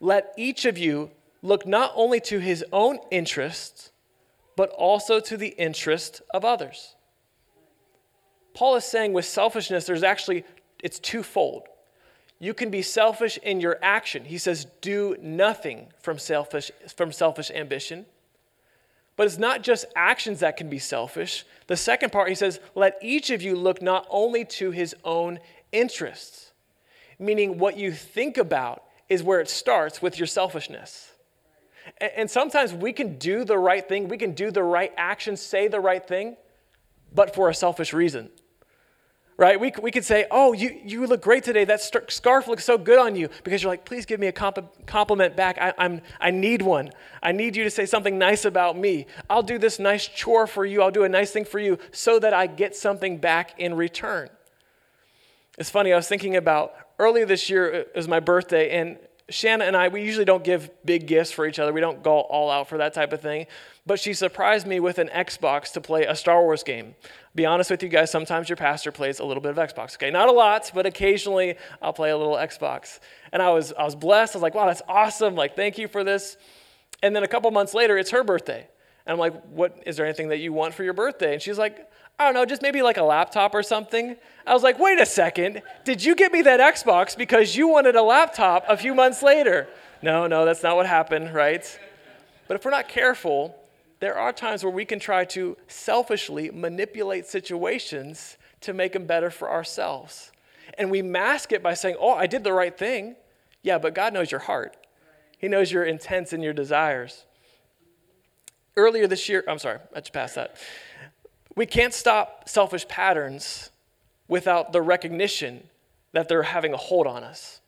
Let 0.00 0.32
each 0.36 0.64
of 0.64 0.76
you 0.78 1.10
look 1.42 1.66
not 1.66 1.92
only 1.94 2.20
to 2.20 2.38
his 2.38 2.64
own 2.72 2.98
interests, 3.10 3.90
but 4.58 4.70
also 4.70 5.20
to 5.20 5.36
the 5.36 5.50
interest 5.50 6.20
of 6.34 6.44
others. 6.44 6.96
Paul 8.54 8.74
is 8.74 8.84
saying 8.84 9.12
with 9.12 9.24
selfishness, 9.24 9.86
there's 9.86 10.02
actually, 10.02 10.44
it's 10.82 10.98
twofold. 10.98 11.68
You 12.40 12.54
can 12.54 12.68
be 12.68 12.82
selfish 12.82 13.38
in 13.44 13.60
your 13.60 13.78
action. 13.82 14.24
He 14.24 14.36
says, 14.36 14.66
do 14.80 15.16
nothing 15.22 15.86
from 16.00 16.18
selfish, 16.18 16.72
from 16.96 17.12
selfish 17.12 17.52
ambition. 17.52 18.04
But 19.14 19.28
it's 19.28 19.38
not 19.38 19.62
just 19.62 19.84
actions 19.94 20.40
that 20.40 20.56
can 20.56 20.68
be 20.68 20.80
selfish. 20.80 21.44
The 21.68 21.76
second 21.76 22.10
part, 22.10 22.28
he 22.28 22.34
says, 22.34 22.58
let 22.74 22.98
each 23.00 23.30
of 23.30 23.40
you 23.40 23.54
look 23.54 23.80
not 23.80 24.08
only 24.10 24.44
to 24.44 24.72
his 24.72 24.92
own 25.04 25.38
interests, 25.70 26.50
meaning 27.16 27.58
what 27.58 27.76
you 27.76 27.92
think 27.92 28.36
about 28.36 28.82
is 29.08 29.22
where 29.22 29.38
it 29.38 29.48
starts 29.48 30.02
with 30.02 30.18
your 30.18 30.26
selfishness. 30.26 31.12
And 32.00 32.30
sometimes 32.30 32.72
we 32.72 32.92
can 32.92 33.18
do 33.18 33.44
the 33.44 33.58
right 33.58 33.86
thing, 33.86 34.08
we 34.08 34.18
can 34.18 34.32
do 34.32 34.50
the 34.50 34.62
right 34.62 34.92
action, 34.96 35.36
say 35.36 35.68
the 35.68 35.80
right 35.80 36.06
thing, 36.06 36.36
but 37.14 37.34
for 37.34 37.48
a 37.48 37.54
selfish 37.54 37.92
reason 37.92 38.30
right? 39.38 39.58
We, 39.58 39.72
we 39.80 39.92
could 39.92 40.04
say, 40.04 40.26
oh, 40.30 40.52
you, 40.52 40.78
you 40.84 41.06
look 41.06 41.22
great 41.22 41.44
today. 41.44 41.64
That 41.64 41.80
scarf 41.80 42.48
looks 42.48 42.64
so 42.64 42.76
good 42.76 42.98
on 42.98 43.14
you. 43.14 43.28
Because 43.44 43.62
you're 43.62 43.70
like, 43.70 43.84
please 43.84 44.04
give 44.04 44.18
me 44.18 44.26
a 44.26 44.32
comp- 44.32 44.84
compliment 44.84 45.36
back. 45.36 45.56
I, 45.58 45.72
I'm, 45.78 46.02
I 46.20 46.32
need 46.32 46.60
one. 46.60 46.90
I 47.22 47.30
need 47.30 47.54
you 47.54 47.62
to 47.62 47.70
say 47.70 47.86
something 47.86 48.18
nice 48.18 48.44
about 48.44 48.76
me. 48.76 49.06
I'll 49.30 49.44
do 49.44 49.56
this 49.56 49.78
nice 49.78 50.06
chore 50.06 50.48
for 50.48 50.66
you. 50.66 50.82
I'll 50.82 50.90
do 50.90 51.04
a 51.04 51.08
nice 51.08 51.30
thing 51.30 51.44
for 51.44 51.60
you 51.60 51.78
so 51.92 52.18
that 52.18 52.34
I 52.34 52.48
get 52.48 52.74
something 52.74 53.18
back 53.18 53.58
in 53.58 53.74
return. 53.74 54.28
It's 55.56 55.70
funny, 55.70 55.92
I 55.92 55.96
was 55.96 56.08
thinking 56.08 56.36
about 56.36 56.74
earlier 56.98 57.24
this 57.24 57.48
year, 57.48 57.72
uh, 57.72 57.78
it 57.78 57.96
was 57.96 58.08
my 58.08 58.20
birthday, 58.20 58.78
and 58.78 58.98
Shanna 59.30 59.66
and 59.66 59.76
I, 59.76 59.88
we 59.88 60.02
usually 60.02 60.24
don't 60.24 60.42
give 60.42 60.70
big 60.84 61.06
gifts 61.06 61.30
for 61.30 61.46
each 61.46 61.58
other. 61.58 61.72
We 61.72 61.82
don't 61.82 62.02
go 62.02 62.20
all 62.20 62.50
out 62.50 62.68
for 62.68 62.78
that 62.78 62.94
type 62.94 63.12
of 63.12 63.20
thing. 63.20 63.46
But 63.84 64.00
she 64.00 64.14
surprised 64.14 64.66
me 64.66 64.80
with 64.80 64.98
an 64.98 65.08
Xbox 65.08 65.72
to 65.72 65.80
play 65.80 66.04
a 66.04 66.14
Star 66.14 66.42
Wars 66.42 66.62
game. 66.62 66.94
Be 67.34 67.44
honest 67.44 67.70
with 67.70 67.82
you 67.82 67.88
guys, 67.88 68.10
sometimes 68.10 68.48
your 68.48 68.56
pastor 68.56 68.90
plays 68.90 69.18
a 69.18 69.24
little 69.24 69.42
bit 69.42 69.56
of 69.56 69.56
Xbox. 69.56 69.94
Okay, 69.94 70.10
not 70.10 70.28
a 70.28 70.32
lot, 70.32 70.70
but 70.74 70.86
occasionally 70.86 71.56
I'll 71.82 71.92
play 71.92 72.10
a 72.10 72.16
little 72.16 72.36
Xbox. 72.36 73.00
And 73.32 73.42
I 73.42 73.50
was, 73.50 73.72
I 73.74 73.84
was 73.84 73.94
blessed. 73.94 74.34
I 74.34 74.38
was 74.38 74.42
like, 74.42 74.54
wow, 74.54 74.66
that's 74.66 74.82
awesome. 74.88 75.34
Like, 75.34 75.56
thank 75.56 75.78
you 75.78 75.88
for 75.88 76.04
this. 76.04 76.36
And 77.02 77.14
then 77.14 77.22
a 77.22 77.28
couple 77.28 77.50
months 77.50 77.74
later, 77.74 77.96
it's 77.98 78.10
her 78.10 78.24
birthday. 78.24 78.66
And 79.06 79.12
I'm 79.12 79.18
like, 79.18 79.42
what, 79.44 79.82
is 79.86 79.96
there 79.96 80.06
anything 80.06 80.28
that 80.28 80.38
you 80.38 80.52
want 80.52 80.74
for 80.74 80.84
your 80.84 80.94
birthday? 80.94 81.34
And 81.34 81.40
she's 81.40 81.58
like, 81.58 81.90
I 82.18 82.24
don't 82.24 82.34
know, 82.34 82.44
just 82.44 82.62
maybe 82.62 82.82
like 82.82 82.96
a 82.96 83.02
laptop 83.02 83.54
or 83.54 83.62
something. 83.62 84.16
I 84.46 84.52
was 84.52 84.64
like, 84.64 84.78
wait 84.78 85.00
a 85.00 85.06
second. 85.06 85.62
Did 85.84 86.02
you 86.02 86.16
get 86.16 86.32
me 86.32 86.42
that 86.42 86.58
Xbox 86.58 87.16
because 87.16 87.54
you 87.54 87.68
wanted 87.68 87.94
a 87.94 88.02
laptop 88.02 88.64
a 88.68 88.76
few 88.76 88.92
months 88.92 89.22
later? 89.22 89.68
No, 90.02 90.26
no, 90.26 90.44
that's 90.44 90.62
not 90.62 90.74
what 90.74 90.86
happened, 90.86 91.32
right? 91.32 91.78
But 92.48 92.56
if 92.56 92.64
we're 92.64 92.72
not 92.72 92.88
careful, 92.88 93.56
there 94.00 94.18
are 94.18 94.32
times 94.32 94.64
where 94.64 94.72
we 94.72 94.84
can 94.84 94.98
try 94.98 95.24
to 95.26 95.56
selfishly 95.68 96.50
manipulate 96.50 97.26
situations 97.26 98.36
to 98.62 98.72
make 98.72 98.94
them 98.94 99.06
better 99.06 99.30
for 99.30 99.50
ourselves. 99.50 100.32
And 100.76 100.90
we 100.90 101.02
mask 101.02 101.52
it 101.52 101.62
by 101.62 101.74
saying, 101.74 101.96
oh, 102.00 102.14
I 102.14 102.26
did 102.26 102.42
the 102.42 102.52
right 102.52 102.76
thing. 102.76 103.16
Yeah, 103.62 103.78
but 103.78 103.94
God 103.94 104.12
knows 104.12 104.30
your 104.30 104.40
heart, 104.40 104.76
He 105.38 105.46
knows 105.46 105.70
your 105.70 105.84
intents 105.84 106.32
and 106.32 106.42
your 106.42 106.52
desires. 106.52 107.24
Earlier 108.76 109.08
this 109.08 109.28
year, 109.28 109.44
I'm 109.48 109.58
sorry, 109.58 109.78
I 109.94 110.00
just 110.00 110.12
passed 110.12 110.36
that. 110.36 110.56
We 111.58 111.66
can't 111.66 111.92
stop 111.92 112.48
selfish 112.48 112.86
patterns 112.86 113.70
without 114.28 114.72
the 114.72 114.80
recognition 114.80 115.66
that 116.12 116.28
they're 116.28 116.44
having 116.44 116.72
a 116.72 116.76
hold 116.76 117.08
on 117.08 117.24
us. 117.24 117.60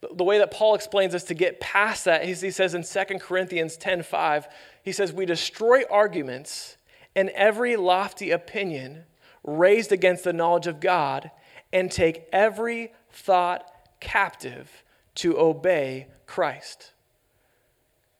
The 0.00 0.24
way 0.24 0.38
that 0.38 0.50
Paul 0.50 0.74
explains 0.74 1.14
us 1.14 1.24
to 1.24 1.34
get 1.34 1.60
past 1.60 2.06
that, 2.06 2.24
he 2.24 2.32
says 2.50 2.72
in 2.72 2.82
2 2.82 3.18
Corinthians 3.20 3.76
10:5, 3.76 4.46
he 4.82 4.90
says, 4.90 5.12
We 5.12 5.26
destroy 5.26 5.82
arguments 5.90 6.78
and 7.14 7.28
every 7.34 7.76
lofty 7.76 8.30
opinion 8.30 9.04
raised 9.42 9.92
against 9.92 10.24
the 10.24 10.32
knowledge 10.32 10.66
of 10.66 10.80
God 10.80 11.30
and 11.74 11.92
take 11.92 12.26
every 12.32 12.94
thought 13.10 13.70
captive 14.00 14.82
to 15.16 15.38
obey 15.38 16.06
Christ. 16.24 16.93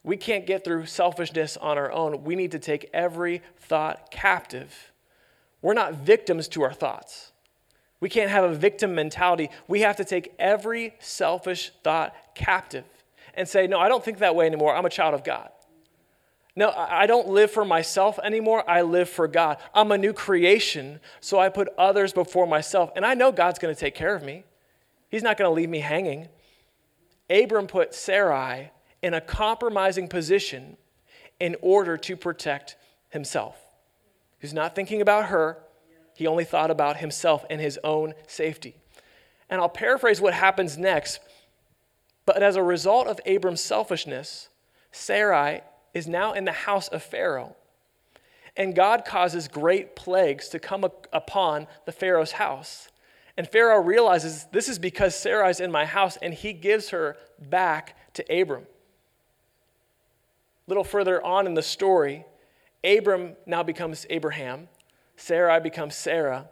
We 0.04 0.18
can't 0.18 0.46
get 0.46 0.64
through 0.64 0.86
selfishness 0.86 1.56
on 1.56 1.78
our 1.78 1.90
own. 1.90 2.22
We 2.22 2.36
need 2.36 2.52
to 2.52 2.58
take 2.58 2.90
every 2.92 3.42
thought 3.56 4.10
captive. 4.10 4.92
We're 5.62 5.74
not 5.74 5.94
victims 5.94 6.46
to 6.48 6.62
our 6.62 6.74
thoughts. 6.74 7.32
We 8.00 8.10
can't 8.10 8.30
have 8.30 8.44
a 8.44 8.54
victim 8.54 8.94
mentality. 8.94 9.48
We 9.66 9.80
have 9.80 9.96
to 9.96 10.04
take 10.04 10.34
every 10.38 10.94
selfish 10.98 11.72
thought 11.82 12.14
captive 12.34 12.84
and 13.32 13.48
say, 13.48 13.66
No, 13.66 13.80
I 13.80 13.88
don't 13.88 14.04
think 14.04 14.18
that 14.18 14.36
way 14.36 14.44
anymore. 14.46 14.76
I'm 14.76 14.84
a 14.84 14.90
child 14.90 15.14
of 15.14 15.24
God. 15.24 15.48
No, 16.54 16.70
I 16.70 17.06
don't 17.06 17.28
live 17.28 17.50
for 17.50 17.64
myself 17.64 18.18
anymore. 18.22 18.68
I 18.68 18.82
live 18.82 19.08
for 19.08 19.26
God. 19.26 19.56
I'm 19.74 19.90
a 19.90 19.98
new 19.98 20.12
creation, 20.12 21.00
so 21.20 21.40
I 21.40 21.48
put 21.48 21.68
others 21.78 22.12
before 22.12 22.46
myself. 22.46 22.92
And 22.94 23.04
I 23.04 23.14
know 23.14 23.32
God's 23.32 23.58
going 23.58 23.74
to 23.74 23.80
take 23.80 23.94
care 23.94 24.14
of 24.14 24.22
me, 24.22 24.44
He's 25.08 25.22
not 25.22 25.38
going 25.38 25.48
to 25.48 25.54
leave 25.54 25.70
me 25.70 25.80
hanging. 25.80 26.28
Abram 27.30 27.66
put 27.66 27.94
Sarai 27.94 28.70
in 29.04 29.12
a 29.12 29.20
compromising 29.20 30.08
position 30.08 30.78
in 31.38 31.54
order 31.60 31.94
to 31.98 32.16
protect 32.16 32.74
himself. 33.10 33.54
He's 34.38 34.54
not 34.54 34.74
thinking 34.74 35.02
about 35.02 35.26
her, 35.26 35.58
he 36.14 36.26
only 36.26 36.44
thought 36.44 36.70
about 36.70 36.96
himself 36.96 37.44
and 37.50 37.60
his 37.60 37.78
own 37.84 38.14
safety. 38.26 38.76
And 39.50 39.60
I'll 39.60 39.68
paraphrase 39.68 40.22
what 40.22 40.32
happens 40.32 40.78
next. 40.78 41.20
But 42.24 42.42
as 42.42 42.56
a 42.56 42.62
result 42.62 43.06
of 43.06 43.20
Abram's 43.26 43.60
selfishness, 43.60 44.48
Sarai 44.90 45.60
is 45.92 46.08
now 46.08 46.32
in 46.32 46.46
the 46.46 46.52
house 46.52 46.88
of 46.88 47.02
Pharaoh. 47.02 47.56
And 48.56 48.74
God 48.74 49.04
causes 49.04 49.48
great 49.48 49.96
plagues 49.96 50.48
to 50.48 50.58
come 50.58 50.82
upon 51.12 51.66
the 51.84 51.92
Pharaoh's 51.92 52.32
house. 52.32 52.88
And 53.36 53.46
Pharaoh 53.46 53.82
realizes 53.82 54.46
this 54.50 54.66
is 54.66 54.78
because 54.78 55.14
Sarai's 55.14 55.60
in 55.60 55.70
my 55.70 55.84
house, 55.84 56.16
and 56.22 56.32
he 56.32 56.54
gives 56.54 56.88
her 56.88 57.18
back 57.38 58.14
to 58.14 58.40
Abram 58.40 58.66
little 60.66 60.84
further 60.84 61.24
on 61.24 61.46
in 61.46 61.54
the 61.54 61.62
story, 61.62 62.24
Abram 62.84 63.36
now 63.46 63.62
becomes 63.62 64.06
Abraham, 64.10 64.68
Sarai 65.16 65.60
becomes 65.60 65.94
Sarah. 65.94 66.48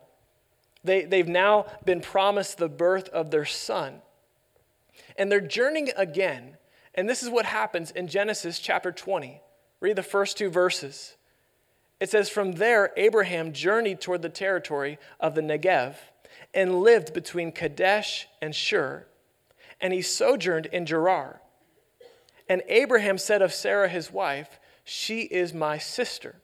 They, 0.84 1.04
they've 1.04 1.28
now 1.28 1.66
been 1.84 2.00
promised 2.00 2.58
the 2.58 2.68
birth 2.68 3.08
of 3.10 3.30
their 3.30 3.44
son. 3.44 4.02
And 5.16 5.30
they're 5.30 5.40
journeying 5.40 5.90
again. 5.96 6.56
And 6.94 7.08
this 7.08 7.22
is 7.22 7.30
what 7.30 7.46
happens 7.46 7.90
in 7.90 8.08
Genesis 8.08 8.58
chapter 8.58 8.90
20. 8.92 9.40
Read 9.80 9.96
the 9.96 10.02
first 10.02 10.36
two 10.36 10.50
verses. 10.50 11.16
It 12.00 12.10
says, 12.10 12.28
From 12.28 12.52
there, 12.52 12.92
Abraham 12.96 13.52
journeyed 13.52 14.00
toward 14.00 14.22
the 14.22 14.28
territory 14.28 14.98
of 15.20 15.34
the 15.34 15.40
Negev 15.40 15.94
and 16.52 16.80
lived 16.80 17.14
between 17.14 17.52
Kadesh 17.52 18.26
and 18.40 18.54
Shur. 18.54 19.06
And 19.80 19.92
he 19.92 20.02
sojourned 20.02 20.66
in 20.66 20.86
Gerar. 20.86 21.41
And 22.52 22.62
Abraham 22.68 23.16
said 23.16 23.40
of 23.40 23.54
Sarah 23.54 23.88
his 23.88 24.12
wife, 24.12 24.60
She 24.84 25.22
is 25.22 25.54
my 25.54 25.78
sister. 25.78 26.34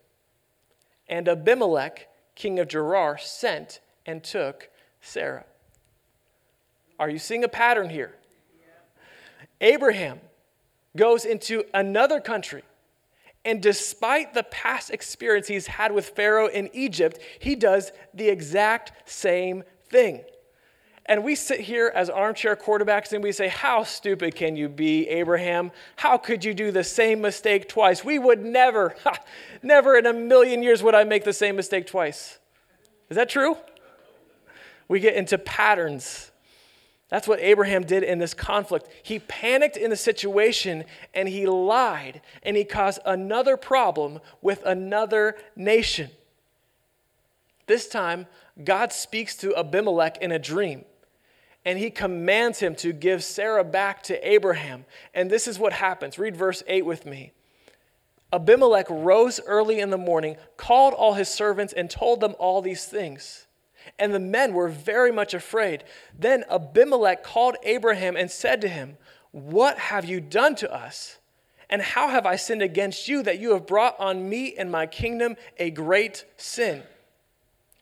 And 1.07 1.29
Abimelech, 1.29 2.09
king 2.35 2.59
of 2.59 2.69
Gerar, 2.69 3.19
sent 3.19 3.81
and 4.07 4.25
took 4.25 4.71
Sarah. 5.03 5.45
Are 6.99 7.11
you 7.11 7.19
seeing 7.19 7.45
a 7.45 7.49
pattern 7.49 7.91
here? 7.91 8.15
Abraham 9.61 10.21
goes 10.97 11.27
into 11.27 11.65
another 11.75 12.23
country, 12.23 12.63
and 13.45 13.61
despite 13.61 14.33
the 14.33 14.45
past 14.45 14.89
experience 14.91 15.47
he's 15.47 15.67
had 15.67 15.93
with 15.93 16.09
Pharaoh 16.09 16.49
in 16.49 16.71
Egypt, 16.73 17.19
he 17.39 17.55
does 17.55 17.93
the 18.15 18.31
exact 18.31 19.11
same 19.11 19.63
thing. 19.91 20.25
And 21.09 21.25
we 21.25 21.35
sit 21.35 21.61
here 21.61 21.91
as 21.95 22.11
armchair 22.11 22.55
quarterbacks 22.55 23.15
and 23.15 23.25
we 23.25 23.33
say, 23.33 23.49
How 23.49 23.83
stupid 23.83 24.37
can 24.37 24.57
you 24.57 24.69
be, 24.69 25.09
Abraham? 25.09 25.73
How 25.97 26.19
could 26.19 26.45
you 26.45 26.53
do 26.53 26.71
the 26.71 26.85
same 26.85 27.23
mistake 27.23 27.67
twice? 27.67 28.05
We 28.05 28.19
would 28.19 28.45
never, 28.45 28.95
never 29.63 29.97
in 29.97 30.05
a 30.05 30.13
million 30.13 30.63
years 30.63 30.83
would 30.83 30.95
I 30.95 31.05
make 31.05 31.25
the 31.25 31.33
same 31.33 31.57
mistake 31.57 31.87
twice. 31.87 32.39
Is 33.09 33.17
that 33.17 33.31
true? 33.31 33.57
We 34.87 35.01
get 35.01 35.15
into 35.15 35.39
patterns. 35.39 36.31
That's 37.09 37.27
what 37.27 37.41
Abraham 37.41 37.85
did 37.85 38.03
in 38.03 38.19
this 38.19 38.35
conflict. 38.35 38.87
He 39.03 39.19
panicked 39.19 39.79
in 39.79 39.89
the 39.89 39.97
situation 39.97 40.85
and 41.15 41.27
he 41.27 41.47
lied 41.47 42.21
and 42.43 42.55
he 42.55 42.65
caused 42.65 43.01
another 43.07 43.57
problem 43.57 44.21
with 44.43 44.63
another 44.67 45.37
nation. 45.57 46.11
This 47.67 47.89
time, 47.89 48.27
God 48.63 48.93
speaks 48.93 49.37
to 49.37 49.57
Abimelech 49.57 50.19
in 50.19 50.33
a 50.33 50.39
dream 50.39 50.85
and 51.69 51.79
he 51.79 51.91
commands 51.91 52.61
him 52.61 52.75
to 52.75 52.95
give 52.95 53.23
Sarah 53.23 53.63
back 53.63 54.03
to 54.05 54.27
Abraham. 54.27 54.87
And 55.13 55.31
this 55.31 55.47
is 55.47 55.59
what 55.59 55.75
happens. 55.75 56.19
Read 56.19 56.35
verse 56.35 56.63
8 56.67 56.87
with 56.87 57.05
me. 57.05 57.33
Abimelech 58.33 58.87
rose 58.89 59.39
early 59.47 59.79
in 59.79 59.91
the 59.91 59.99
morning, 59.99 60.39
called 60.57 60.95
all 60.95 61.13
his 61.13 61.29
servants, 61.29 61.75
and 61.75 61.91
told 61.91 62.21
them 62.21 62.35
all 62.39 62.63
these 62.63 62.87
things. 62.87 63.47
And 63.99 64.15
the 64.15 64.19
men 64.19 64.55
were 64.55 64.71
very 64.71 65.13
much 65.13 65.35
afraid. 65.35 65.85
Then 66.19 66.43
Abimelech 66.51 67.23
called 67.23 67.57
Abraham 67.63 68.17
and 68.17 68.31
said 68.31 68.63
to 68.63 68.69
him, 68.69 68.97
What 69.33 69.77
have 69.77 70.07
you 70.07 70.23
done 70.23 70.55
to 70.55 70.75
us? 70.75 71.19
And 71.69 71.83
how 71.83 72.09
have 72.09 72.25
I 72.25 72.37
sinned 72.37 72.63
against 72.63 73.09
you 73.09 73.23
that 73.25 73.41
you 73.41 73.53
have 73.53 73.67
brought 73.67 74.01
on 74.01 74.27
me 74.27 74.55
and 74.57 74.73
my 74.73 74.87
kingdom 74.87 75.37
a 75.59 75.71
great 75.71 76.25
sin? 76.39 76.83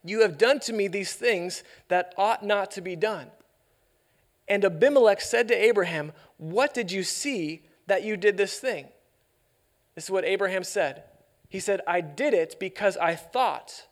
You 0.03 0.23
have 0.23 0.37
done 0.37 0.59
to 0.59 0.73
me 0.73 0.89
these 0.89 1.13
things 1.13 1.63
that 1.87 2.13
ought 2.17 2.43
not 2.43 2.71
to 2.71 2.81
be 2.81 2.97
done. 2.97 3.31
And 4.47 4.63
Abimelech 4.63 5.21
said 5.21 5.47
to 5.49 5.55
Abraham, 5.55 6.13
What 6.37 6.73
did 6.73 6.91
you 6.91 7.03
see 7.03 7.63
that 7.87 8.03
you 8.03 8.17
did 8.17 8.37
this 8.37 8.59
thing? 8.59 8.87
This 9.95 10.05
is 10.05 10.11
what 10.11 10.25
Abraham 10.25 10.63
said. 10.63 11.03
He 11.49 11.59
said, 11.59 11.81
I 11.87 12.01
did 12.01 12.33
it 12.33 12.57
because 12.59 12.97
I 12.97 13.15
thought 13.15 13.87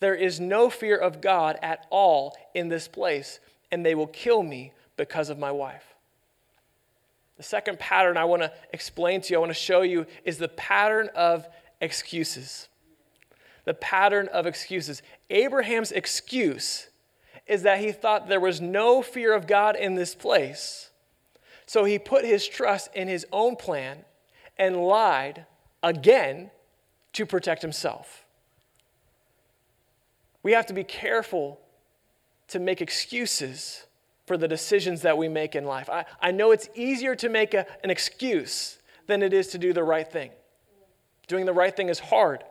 there 0.00 0.14
is 0.14 0.40
no 0.40 0.70
fear 0.70 0.96
of 0.96 1.20
God 1.20 1.58
at 1.62 1.86
all 1.90 2.36
in 2.54 2.68
this 2.68 2.88
place, 2.88 3.40
and 3.70 3.84
they 3.84 3.94
will 3.94 4.06
kill 4.06 4.42
me 4.42 4.72
because 4.96 5.28
of 5.28 5.38
my 5.38 5.50
wife. 5.50 5.94
The 7.36 7.42
second 7.42 7.78
pattern 7.78 8.16
I 8.16 8.24
want 8.24 8.42
to 8.42 8.52
explain 8.72 9.22
to 9.22 9.32
you, 9.32 9.38
I 9.38 9.40
want 9.40 9.50
to 9.50 9.54
show 9.54 9.82
you, 9.82 10.06
is 10.24 10.38
the 10.38 10.48
pattern 10.48 11.08
of 11.14 11.48
excuses. 11.80 12.68
The 13.64 13.74
pattern 13.74 14.28
of 14.28 14.46
excuses. 14.46 15.02
Abraham's 15.30 15.90
excuse 15.90 16.89
is 17.50 17.64
that 17.64 17.80
he 17.80 17.90
thought 17.90 18.28
there 18.28 18.38
was 18.38 18.60
no 18.60 19.02
fear 19.02 19.34
of 19.34 19.48
God 19.48 19.74
in 19.74 19.96
this 19.96 20.14
place. 20.14 20.90
So 21.66 21.84
he 21.84 21.98
put 21.98 22.24
his 22.24 22.46
trust 22.46 22.94
in 22.94 23.08
his 23.08 23.26
own 23.32 23.56
plan 23.56 24.04
and 24.56 24.76
lied 24.76 25.46
again 25.82 26.52
to 27.14 27.26
protect 27.26 27.60
himself. 27.60 28.24
We 30.44 30.52
have 30.52 30.66
to 30.66 30.72
be 30.72 30.84
careful 30.84 31.58
to 32.48 32.60
make 32.60 32.80
excuses 32.80 33.84
for 34.26 34.36
the 34.36 34.46
decisions 34.46 35.02
that 35.02 35.18
we 35.18 35.28
make 35.28 35.56
in 35.56 35.64
life. 35.64 35.90
I, 35.90 36.04
I 36.22 36.30
know 36.30 36.52
it's 36.52 36.68
easier 36.76 37.16
to 37.16 37.28
make 37.28 37.52
a, 37.52 37.66
an 37.82 37.90
excuse 37.90 38.78
than 39.08 39.24
it 39.24 39.32
is 39.32 39.48
to 39.48 39.58
do 39.58 39.72
the 39.72 39.82
right 39.82 40.08
thing. 40.08 40.30
Doing 41.26 41.46
the 41.46 41.52
right 41.52 41.76
thing 41.76 41.88
is 41.88 41.98
hard. 41.98 42.44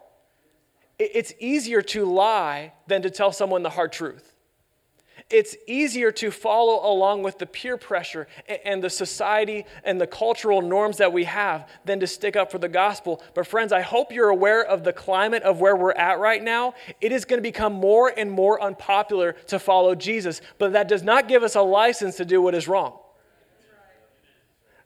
It, 0.98 1.12
it's 1.14 1.34
easier 1.40 1.82
to 1.84 2.04
lie 2.04 2.74
than 2.88 3.02
to 3.04 3.10
tell 3.10 3.32
someone 3.32 3.64
the 3.64 3.70
hard 3.70 3.94
truth. 3.94 4.36
It's 5.30 5.56
easier 5.68 6.12
to 6.14 6.32
follow 6.32 6.92
along 6.92 7.22
with 7.22 7.38
the 7.38 7.46
peer 7.46 7.78
pressure 7.78 8.28
and 8.66 8.84
the 8.84 8.90
society 8.90 9.66
and 9.84 10.02
the 10.02 10.08
cultural 10.08 10.64
norms 10.64 10.98
that 10.98 11.14
we 11.14 11.26
have 11.26 11.70
than 11.86 12.00
to 12.00 12.08
stick 12.08 12.36
up 12.36 12.52
for 12.52 12.58
the 12.58 12.68
gospel. 12.68 13.22
But, 13.36 13.46
friends, 13.46 13.72
I 13.72 13.82
hope 13.82 14.12
you're 14.12 14.30
aware 14.30 14.66
of 14.66 14.84
the 14.84 14.92
climate 14.92 15.44
of 15.44 15.62
where 15.62 15.76
we're 15.76 15.92
at 15.92 16.18
right 16.18 16.42
now. 16.42 16.74
It 17.00 17.12
is 17.12 17.26
going 17.26 17.38
to 17.38 17.44
become 17.44 17.74
more 17.74 18.12
and 18.16 18.32
more 18.32 18.60
unpopular 18.60 19.34
to 19.48 19.60
follow 19.60 19.94
Jesus, 19.94 20.42
but 20.58 20.74
that 20.74 20.88
does 20.88 21.04
not 21.04 21.28
give 21.28 21.44
us 21.44 21.56
a 21.56 21.62
license 21.62 22.16
to 22.18 22.26
do 22.26 22.42
what 22.42 22.56
is 22.56 22.68
wrong. 22.68 22.98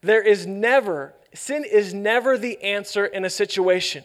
There 0.01 0.21
is 0.21 0.45
never, 0.45 1.13
sin 1.33 1.63
is 1.63 1.93
never 1.93 2.37
the 2.37 2.61
answer 2.61 3.05
in 3.05 3.23
a 3.23 3.29
situation. 3.29 4.03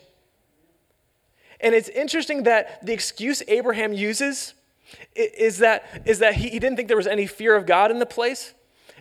And 1.60 1.74
it's 1.74 1.88
interesting 1.88 2.44
that 2.44 2.86
the 2.86 2.92
excuse 2.92 3.42
Abraham 3.48 3.92
uses 3.92 4.54
is 5.14 5.58
that, 5.58 6.02
is 6.04 6.20
that 6.20 6.34
he, 6.34 6.48
he 6.48 6.58
didn't 6.58 6.76
think 6.76 6.88
there 6.88 6.96
was 6.96 7.06
any 7.06 7.26
fear 7.26 7.56
of 7.56 7.66
God 7.66 7.90
in 7.90 7.98
the 7.98 8.06
place. 8.06 8.54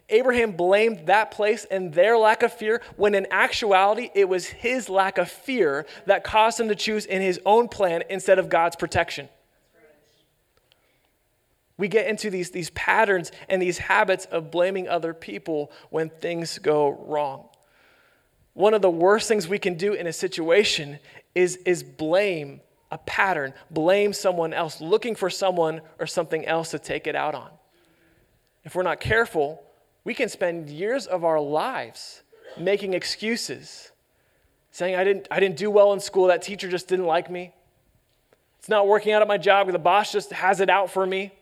Abraham 0.10 0.54
blamed 0.54 1.08
that 1.08 1.32
place 1.32 1.66
and 1.70 1.94
their 1.94 2.18
lack 2.18 2.42
of 2.44 2.54
fear 2.54 2.82
when 2.96 3.14
in 3.14 3.28
actuality 3.30 4.10
it 4.16 4.30
was 4.30 4.48
his 4.48 4.90
lack 4.90 5.18
of 5.18 5.30
fear 5.30 5.86
that 6.06 6.24
caused 6.24 6.60
him 6.60 6.70
to 6.70 6.76
choose 6.76 7.06
in 7.06 7.22
his 7.22 7.40
own 7.46 7.68
plan 7.68 8.04
instead 8.10 8.40
of 8.40 8.48
God's 8.48 8.76
protection. 8.76 9.28
We 11.78 11.88
get 11.88 12.08
into 12.08 12.30
these, 12.30 12.52
these 12.52 12.72
patterns 12.72 13.32
and 13.50 13.62
these 13.62 13.78
habits 13.78 14.26
of 14.26 14.50
blaming 14.50 14.88
other 14.88 15.14
people 15.14 15.72
when 15.90 16.10
things 16.10 16.58
go 16.58 16.90
wrong. 16.90 17.50
One 18.54 18.74
of 18.74 18.82
the 18.82 18.90
worst 18.90 19.28
things 19.28 19.48
we 19.48 19.60
can 19.60 19.76
do 19.76 19.94
in 19.94 20.08
a 20.08 20.14
situation 20.14 20.98
is, 21.36 21.58
is 21.58 21.84
blame 21.84 22.62
a 22.92 22.98
pattern, 23.00 23.54
blame 23.70 24.14
someone 24.14 24.54
else, 24.54 24.80
looking 24.80 25.16
for 25.16 25.30
someone 25.30 25.82
or 26.00 26.08
something 26.08 26.46
else 26.46 26.72
to 26.72 26.80
take 26.80 27.08
it 27.08 27.16
out 27.16 27.36
on. 27.36 27.50
If 28.64 28.76
we're 28.76 28.84
not 28.84 29.00
careful, 29.00 29.64
we 30.04 30.14
can 30.14 30.30
spend 30.30 30.70
years 30.70 31.06
of 31.06 31.26
our 31.26 31.40
lives 31.40 32.24
making 32.58 32.94
excuses, 32.94 33.92
saying, 34.72 34.96
I 34.96 35.04
didn't, 35.04 35.28
I 35.30 35.40
didn't 35.40 35.58
do 35.58 35.70
well 35.70 35.94
in 35.94 36.00
school, 36.00 36.28
that 36.28 36.42
teacher 36.42 36.70
just 36.70 36.88
didn't 36.88 37.06
like 37.06 37.30
me. 37.30 37.52
It's 38.60 38.70
not 38.70 38.88
working 38.88 39.14
out 39.14 39.22
at 39.22 39.28
my 39.28 39.38
job, 39.38 39.72
the 39.72 39.80
boss 39.80 40.12
just 40.12 40.32
has 40.32 40.62
it 40.62 40.70
out 40.70 40.90
for 40.90 41.06
me. 41.06 41.34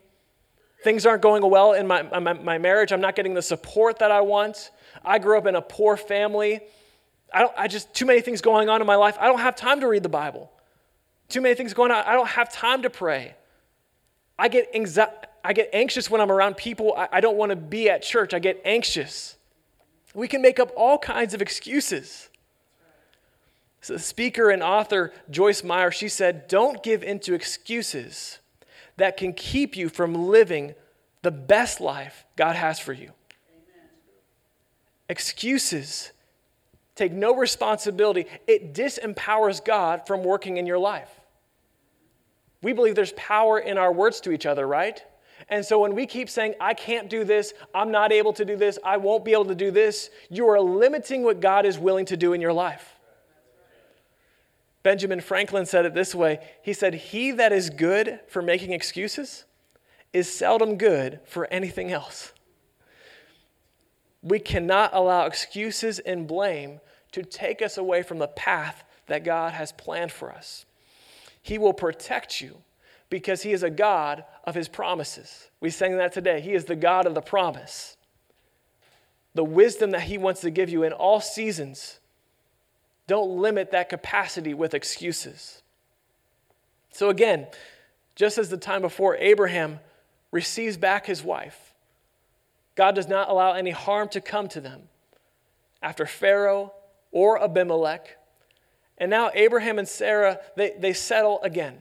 Things 0.84 1.06
aren't 1.06 1.22
going 1.22 1.48
well 1.50 1.74
in 1.74 1.88
my, 1.88 2.04
my, 2.20 2.34
my 2.34 2.58
marriage, 2.58 2.92
I'm 2.92 3.02
not 3.02 3.16
getting 3.16 3.34
the 3.34 3.42
support 3.42 4.00
that 4.00 4.12
I 4.12 4.22
want. 4.22 4.72
I 5.04 5.20
grew 5.20 5.38
up 5.38 5.46
in 5.46 5.56
a 5.56 5.62
poor 5.62 5.98
family. 5.98 6.60
I, 7.34 7.40
don't, 7.40 7.54
I 7.58 7.68
just, 7.68 7.94
too 7.94 8.06
many 8.06 8.22
things 8.22 8.42
going 8.42 8.70
on 8.70 8.82
in 8.82 8.88
my 8.88 8.96
life. 8.96 9.18
I 9.20 9.28
don't 9.28 9.40
have 9.40 9.56
time 9.56 9.80
to 9.82 9.88
read 9.88 10.04
the 10.04 10.10
Bible. 10.10 10.52
Too 11.30 11.42
many 11.42 11.56
things 11.56 11.74
going 11.74 11.92
on. 11.92 12.04
I 12.06 12.14
don't 12.14 12.28
have 12.28 12.52
time 12.52 12.84
to 12.84 12.90
pray. 12.90 13.36
I 14.38 14.48
get, 14.48 14.74
anxi- 14.74 15.12
I 15.44 15.54
get 15.54 15.70
anxious 15.74 16.10
when 16.10 16.22
I'm 16.22 16.32
around 16.32 16.58
people. 16.58 16.94
I, 16.96 17.08
I 17.14 17.22
don't 17.22 17.38
want 17.38 17.52
to 17.52 17.56
be 17.56 17.90
at 17.90 18.02
church. 18.02 18.34
I 18.34 18.40
get 18.40 18.62
anxious. 18.66 19.38
We 20.14 20.28
can 20.28 20.42
make 20.42 20.60
up 20.60 20.72
all 20.76 20.98
kinds 20.98 21.34
of 21.34 21.42
excuses. 21.42 22.30
So 23.82 23.94
the 23.94 24.00
speaker 24.00 24.50
and 24.50 24.64
author 24.64 25.14
Joyce 25.30 25.64
Meyer, 25.64 25.92
she 25.92 26.10
said, 26.10 26.48
Don't 26.48 26.82
give 26.82 27.04
into 27.04 27.34
excuses 27.34 28.40
that 28.98 29.18
can 29.18 29.34
keep 29.34 29.76
you 29.76 29.90
from 29.90 30.28
living 30.28 30.74
the 31.22 31.32
best 31.32 31.82
life 31.82 32.26
God 32.36 32.56
has 32.56 32.80
for 32.80 32.94
you. 32.94 33.12
Amen. 33.52 33.90
Excuses 35.10 36.12
take 36.96 37.12
no 37.12 37.36
responsibility, 37.36 38.26
it 38.48 38.74
disempowers 38.74 39.64
God 39.64 40.08
from 40.08 40.24
working 40.24 40.58
in 40.58 40.66
your 40.66 40.80
life. 40.80 41.10
We 42.62 42.74
believe 42.74 42.96
there's 42.96 43.14
power 43.14 43.60
in 43.60 43.78
our 43.78 43.92
words 43.92 44.22
to 44.22 44.32
each 44.32 44.46
other, 44.46 44.68
right? 44.68 45.04
And 45.50 45.64
so 45.64 45.80
when 45.80 45.94
we 45.94 46.06
keep 46.06 46.30
saying, 46.30 46.56
I 46.60 46.74
can't 46.74 47.10
do 47.10 47.24
this, 47.24 47.54
I'm 47.74 47.92
not 47.92 48.12
able 48.12 48.34
to 48.34 48.46
do 48.46 48.56
this, 48.56 48.80
I 48.84 48.98
won't 48.98 49.26
be 49.26 49.34
able 49.34 49.46
to 49.46 49.56
do 49.56 49.70
this, 49.70 50.10
you 50.30 50.48
are 50.50 50.60
limiting 50.60 51.24
what 51.24 51.40
God 51.40 51.66
is 51.66 51.78
willing 51.78 52.06
to 52.06 52.18
do 52.18 52.34
in 52.34 52.42
your 52.42 52.54
life. 52.54 52.96
Benjamin 54.82 55.20
Franklin 55.20 55.66
said 55.66 55.86
it 55.86 55.94
this 55.94 56.14
way 56.14 56.40
He 56.62 56.72
said, 56.72 56.94
He 56.94 57.32
that 57.32 57.52
is 57.52 57.70
good 57.70 58.20
for 58.28 58.42
making 58.42 58.72
excuses 58.72 59.46
is 60.14 60.32
seldom 60.32 60.78
good 60.78 61.20
for 61.26 61.46
anything 61.52 61.92
else. 61.92 62.32
We 64.26 64.40
cannot 64.40 64.90
allow 64.94 65.26
excuses 65.26 66.00
and 66.00 66.28
blame 66.28 66.82
to 67.14 67.24
take 67.24 67.62
us 67.62 67.78
away 67.78 68.04
from 68.04 68.18
the 68.18 68.28
path 68.28 68.84
that 69.06 69.24
God 69.24 69.54
has 69.54 69.72
planned 69.72 70.12
for 70.12 70.32
us. 70.32 70.66
He 71.42 71.58
will 71.58 71.74
protect 71.74 72.42
you 72.42 72.58
because 73.10 73.44
He 73.44 73.54
is 73.54 73.62
a 73.62 73.70
God 73.70 74.26
of 74.44 74.56
His 74.56 74.68
promises. 74.68 75.50
We 75.62 75.70
sang 75.70 75.96
that 75.98 76.12
today. 76.12 76.42
He 76.42 76.54
is 76.54 76.66
the 76.66 76.76
God 76.76 77.06
of 77.06 77.14
the 77.14 77.22
promise. 77.22 77.96
The 79.36 79.44
wisdom 79.44 79.92
that 79.92 80.02
He 80.02 80.18
wants 80.18 80.42
to 80.42 80.50
give 80.50 80.70
you 80.70 80.82
in 80.82 80.92
all 80.92 81.22
seasons, 81.22 82.00
don't 83.06 83.38
limit 83.38 83.70
that 83.72 83.90
capacity 83.90 84.56
with 84.56 84.74
excuses. 84.74 85.62
So, 86.92 87.10
again, 87.10 87.46
just 88.16 88.40
as 88.40 88.50
the 88.50 88.58
time 88.58 88.82
before, 88.82 89.16
Abraham 89.18 89.80
receives 90.32 90.78
back 90.78 91.06
his 91.06 91.24
wife. 91.24 91.75
God 92.76 92.96
does 92.96 93.08
not 93.08 93.30
allow 93.30 93.54
any 93.54 93.72
harm 93.72 94.10
to 94.10 94.22
come 94.22 94.48
to 94.50 94.62
them. 94.62 94.84
After 95.82 96.06
Pharaoh 96.06 96.74
or 97.12 97.42
Abimelech. 97.42 98.18
And 98.98 99.10
now 99.10 99.32
Abraham 99.34 99.80
and 99.80 99.88
Sarah, 99.88 100.40
they, 100.56 100.74
they 100.78 100.94
settle 100.94 101.42
again. 101.42 101.78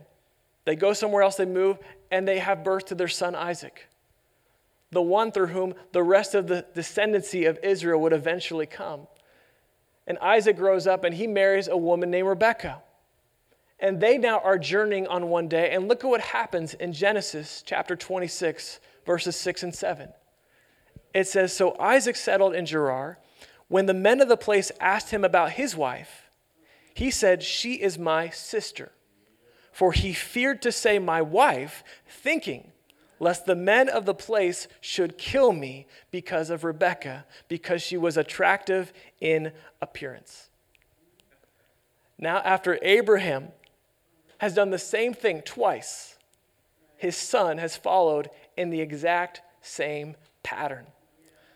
They 0.65 0.77
go 0.77 0.93
somewhere 0.93 1.23
else, 1.23 1.37
they 1.37 1.45
move, 1.45 1.79
and 2.11 2.27
they 2.27 2.39
have 2.39 2.65
birth 2.65 2.87
to 2.87 2.95
their 2.95 3.09
son 3.09 3.35
Isaac, 3.35 3.89
the 4.91 5.03
one 5.03 5.31
through 5.31 5.49
whom 5.49 5.75
the 5.93 6.03
rest 6.03 6.35
of 6.35 6.47
the 6.47 6.65
descendancy 6.75 7.49
of 7.49 7.59
Israel 7.63 8.01
would 8.01 8.13
eventually 8.13 8.67
come. 8.67 9.07
And 10.07 10.19
Isaac 10.19 10.57
grows 10.57 10.87
up 10.87 11.05
and 11.05 11.15
he 11.15 11.27
marries 11.27 11.69
a 11.69 11.77
woman 11.77 12.11
named 12.11 12.29
Rebekah. 12.29 12.83
And 13.81 14.01
they 14.01 14.17
now 14.19 14.39
are 14.39 14.59
journeying 14.59 15.07
on 15.09 15.29
one 15.29 15.49
day. 15.49 15.73
And 15.73 15.89
look 15.89 16.05
at 16.05 16.09
what 16.09 16.21
happens 16.21 16.75
in 16.75 16.93
Genesis 16.93 17.63
chapter 17.67 17.97
26, 17.97 18.81
verses 19.05 19.37
6 19.37 19.65
and 19.65 19.75
7. 19.75 20.09
It 21.15 21.29
says 21.29 21.57
So 21.57 21.77
Isaac 21.79 22.17
settled 22.17 22.55
in 22.55 22.67
Gerar 22.67 23.19
when 23.69 23.87
the 23.87 23.95
men 23.95 24.21
of 24.21 24.29
the 24.29 24.37
place 24.37 24.71
asked 24.81 25.11
him 25.11 25.25
about 25.25 25.53
his 25.53 25.75
wife, 25.75 26.29
he 26.93 27.11
said, 27.11 27.43
She 27.43 27.75
is 27.75 27.99
my 27.99 28.29
sister. 28.29 28.93
For 29.73 29.93
he 29.93 30.13
feared 30.13 30.63
to 30.63 30.71
say, 30.71 30.99
My 30.99 31.23
wife, 31.23 31.83
thinking, 32.09 32.73
lest 33.19 33.47
the 33.47 33.57
men 33.57 33.89
of 33.89 34.05
the 34.05 34.15
place 34.15 34.69
should 34.81 35.19
kill 35.19 35.53
me 35.53 35.87
because 36.11 36.51
of 36.51 36.63
Rebekah, 36.63 37.25
because 37.49 37.83
she 37.83 37.97
was 37.97 38.17
attractive 38.17 38.93
in 39.21 39.53
appearance. 39.81 40.51
Now, 42.19 42.39
after 42.39 42.79
Abraham 42.83 43.49
has 44.39 44.55
done 44.55 44.71
the 44.71 44.79
same 44.79 45.15
thing 45.15 45.43
twice, 45.43 46.17
his 46.97 47.17
son 47.17 47.59
has 47.59 47.77
followed 47.77 48.31
in 48.57 48.71
the 48.71 48.81
exact 48.81 49.43
same 49.63 50.15
pattern. 50.43 50.87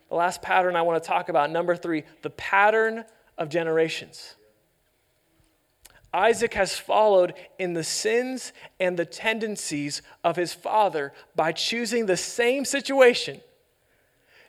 The 0.08 0.14
last 0.14 0.40
pattern 0.42 0.76
I 0.76 0.82
want 0.82 1.02
to 1.02 1.06
talk 1.06 1.28
about, 1.28 1.50
number 1.50 1.76
three, 1.76 2.04
the 2.22 2.30
pattern 2.30 3.04
of 3.36 3.48
generations. 3.48 4.36
Isaac 6.12 6.54
has 6.54 6.78
followed 6.78 7.34
in 7.58 7.74
the 7.74 7.84
sins 7.84 8.52
and 8.80 8.98
the 8.98 9.04
tendencies 9.04 10.00
of 10.24 10.36
his 10.36 10.54
father 10.54 11.12
by 11.36 11.52
choosing 11.52 12.06
the 12.06 12.16
same 12.16 12.64
situation, 12.64 13.40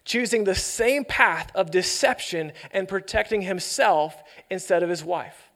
choosing 0.05 0.45
the 0.45 0.55
same 0.55 1.03
path 1.03 1.51
of 1.53 1.71
deception 1.71 2.53
and 2.71 2.87
protecting 2.87 3.41
himself 3.41 4.23
instead 4.49 4.83
of 4.83 4.89
his 4.89 5.03
wife. 5.03 5.49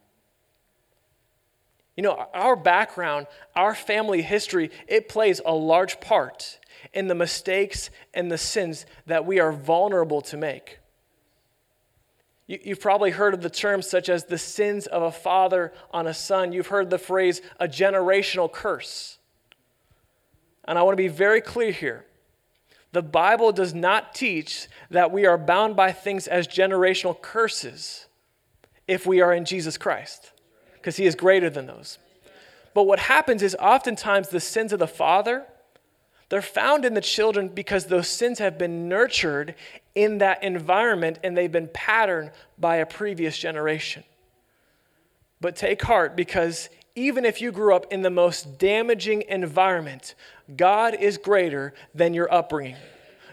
You 1.95 2.03
know, 2.03 2.27
our 2.33 2.55
background, 2.57 3.27
our 3.55 3.73
family 3.73 4.21
history, 4.21 4.71
it 4.87 5.07
plays 5.07 5.39
a 5.45 5.53
large 5.53 6.01
part 6.01 6.59
in 6.93 7.07
the 7.07 7.15
mistakes 7.15 7.89
and 8.13 8.31
the 8.31 8.37
sins 8.37 8.85
that 9.05 9.25
we 9.25 9.39
are 9.39 9.51
vulnerable 9.51 10.21
to 10.21 10.37
make. 10.37 10.79
You, 12.45 12.59
have 12.67 12.81
probably 12.81 13.11
heard 13.11 13.33
of 13.33 13.41
the 13.41 13.49
terms 13.49 13.89
such 13.89 14.09
as 14.09 14.25
the 14.25 14.37
sins 14.37 14.85
of 14.85 15.01
a 15.01 15.11
father 15.11 15.73
on 15.91 16.07
a 16.07 16.13
son. 16.13 16.51
You've 16.51 16.67
heard 16.67 16.89
the 16.89 16.97
phrase 16.97 17.41
a 17.59 17.67
generational 17.67 18.51
curse. 18.51 19.17
And 20.65 20.77
I 20.77 20.81
want 20.81 20.93
to 20.93 21.01
be 21.01 21.07
very 21.07 21.41
clear 21.41 21.71
here. 21.71 22.05
The 22.91 23.01
Bible 23.01 23.51
does 23.51 23.73
not 23.73 24.13
teach 24.13 24.67
that 24.91 25.11
we 25.11 25.25
are 25.25 25.37
bound 25.37 25.75
by 25.75 25.91
things 25.91 26.27
as 26.27 26.47
generational 26.47 27.19
curses 27.19 28.07
if 28.87 29.07
we 29.07 29.21
are 29.21 29.33
in 29.33 29.45
Jesus 29.45 29.77
Christ, 29.77 30.31
because 30.75 30.97
He 30.97 31.05
is 31.05 31.15
greater 31.15 31.49
than 31.49 31.65
those. 31.65 31.97
But 32.73 32.83
what 32.83 32.99
happens 32.99 33.41
is 33.41 33.55
oftentimes 33.59 34.29
the 34.29 34.39
sins 34.39 34.73
of 34.73 34.79
the 34.79 34.87
father 34.87 35.45
they're 36.33 36.41
found 36.41 36.83
in 36.83 36.95
the 36.95 36.99
children 36.99 37.47
because 37.47 37.85
those 37.85 38.07
sins 38.07 38.39
have 38.39 38.57
been 38.57 38.89
nurtured 38.89 39.53
in 39.93 40.17
that 40.17 40.41
environment 40.41 41.19
and 41.23 41.37
they've 41.37 41.51
been 41.51 41.69
patterned 41.71 42.31
by 42.57 42.77
a 42.77 42.87
previous 42.87 43.37
generation. 43.37 44.03
But 45.39 45.55
take 45.55 45.83
heart 45.83 46.15
because 46.15 46.69
even 46.95 47.23
if 47.23 47.39
you 47.39 47.51
grew 47.51 47.75
up 47.75 47.85
in 47.93 48.01
the 48.01 48.09
most 48.09 48.57
damaging 48.57 49.21
environment, 49.29 50.15
God 50.57 50.95
is 50.95 51.19
greater 51.19 51.75
than 51.93 52.15
your 52.15 52.33
upbringing. 52.33 52.77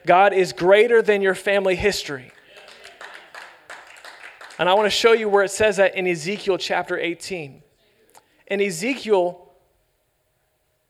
God 0.05 0.35
is 0.35 0.53
greater 0.53 1.01
than 1.01 1.23
your 1.23 1.35
family 1.35 1.77
history. 1.77 2.33
And 4.59 4.69
I 4.69 4.75
want 4.75 4.85
to 4.85 4.91
show 4.91 5.13
you 5.13 5.31
where 5.31 5.45
it 5.45 5.51
says 5.51 5.79
that 5.79 5.95
in 5.95 6.07
Ezekiel 6.07 6.59
chapter 6.59 6.99
18. 6.99 7.63
In 8.49 8.61
Ezekiel, 8.61 9.49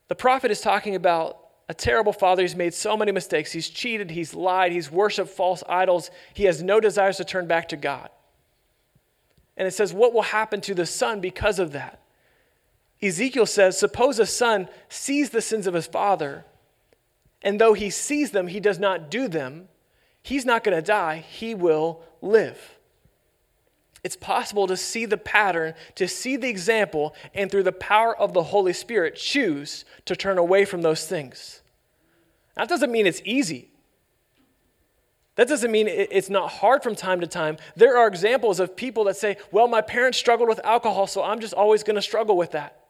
the 0.09 0.17
prophet 0.17 0.51
is 0.51 0.61
talking 0.61 0.97
about 0.97 1.40
a 1.71 1.75
terrible 1.75 2.13
father. 2.13 2.43
He's 2.43 2.57
made 2.57 2.75
so 2.75 2.97
many 2.97 3.13
mistakes. 3.13 3.53
He's 3.53 3.71
cheated, 3.71 4.11
he's 4.11 4.35
lied, 4.35 4.73
he's 4.73 4.91
worshiped 4.91 5.31
false 5.31 5.63
idols. 5.69 6.11
He 6.35 6.45
has 6.45 6.65
no 6.65 6.81
desires 6.81 7.17
to 7.19 7.25
turn 7.25 7.47
back 7.47 7.69
to 7.69 7.77
God. 7.77 8.11
And 9.57 9.69
it 9.69 9.71
says, 9.71 9.95
What 9.95 10.13
will 10.13 10.23
happen 10.23 10.61
to 10.63 10.75
the 10.75 10.85
son 10.85 11.21
because 11.21 11.61
of 11.61 11.71
that? 11.71 12.01
Ezekiel 13.01 13.47
says, 13.47 13.79
Suppose 13.79 14.19
a 14.19 14.27
son 14.27 14.69
sees 14.89 15.31
the 15.31 15.41
sins 15.41 15.69
of 15.69 15.75
his 15.75 15.87
father, 15.87 16.45
and 17.41 17.61
though 17.61 17.75
he 17.75 17.89
sees 17.89 18.33
them, 18.33 18.49
he 18.49 18.59
does 18.59 18.81
not 18.81 19.09
do 19.09 19.29
them. 19.29 19.69
He's 20.23 20.45
not 20.45 20.65
going 20.65 20.77
to 20.77 20.83
die, 20.83 21.19
he 21.19 21.55
will 21.55 22.03
live. 22.21 22.80
It's 24.03 24.17
possible 24.17 24.67
to 24.67 24.77
see 24.77 25.05
the 25.05 25.19
pattern, 25.19 25.75
to 25.97 26.09
see 26.09 26.37
the 26.37 26.49
example, 26.49 27.15
and 27.35 27.51
through 27.51 27.65
the 27.65 27.73
power 27.73 28.17
of 28.17 28.33
the 28.33 28.45
Holy 28.45 28.73
Spirit, 28.73 29.17
choose 29.17 29.85
to 30.07 30.17
turn 30.17 30.39
away 30.39 30.65
from 30.65 30.83
those 30.83 31.07
things. 31.07 31.61
That 32.57 32.69
doesn't 32.69 32.91
mean 32.91 33.07
it's 33.07 33.23
easy. 33.25 33.71
That 35.37 35.49
doesn't 35.49 35.71
mean 35.71 35.89
it's 35.89 36.29
not 36.29 36.51
hard 36.51 36.83
from 36.83 36.95
time 36.95 37.21
to 37.21 37.27
time. 37.27 37.57
There 37.77 37.97
are 37.97 38.07
examples 38.07 38.61
of 38.61 38.77
people 38.77 39.05
that 39.05 39.17
say, 39.17 39.37
Well, 39.51 39.69
my 39.69 39.81
parents 39.81 40.19
struggled 40.19 40.49
with 40.49 40.61
alcohol, 40.65 41.07
so 41.07 41.23
I'm 41.23 41.41
just 41.41 41.55
always 41.55 41.83
going 41.83 41.97
to 41.97 42.03
struggle 42.03 42.37
with 42.37 42.53
that. 42.53 42.81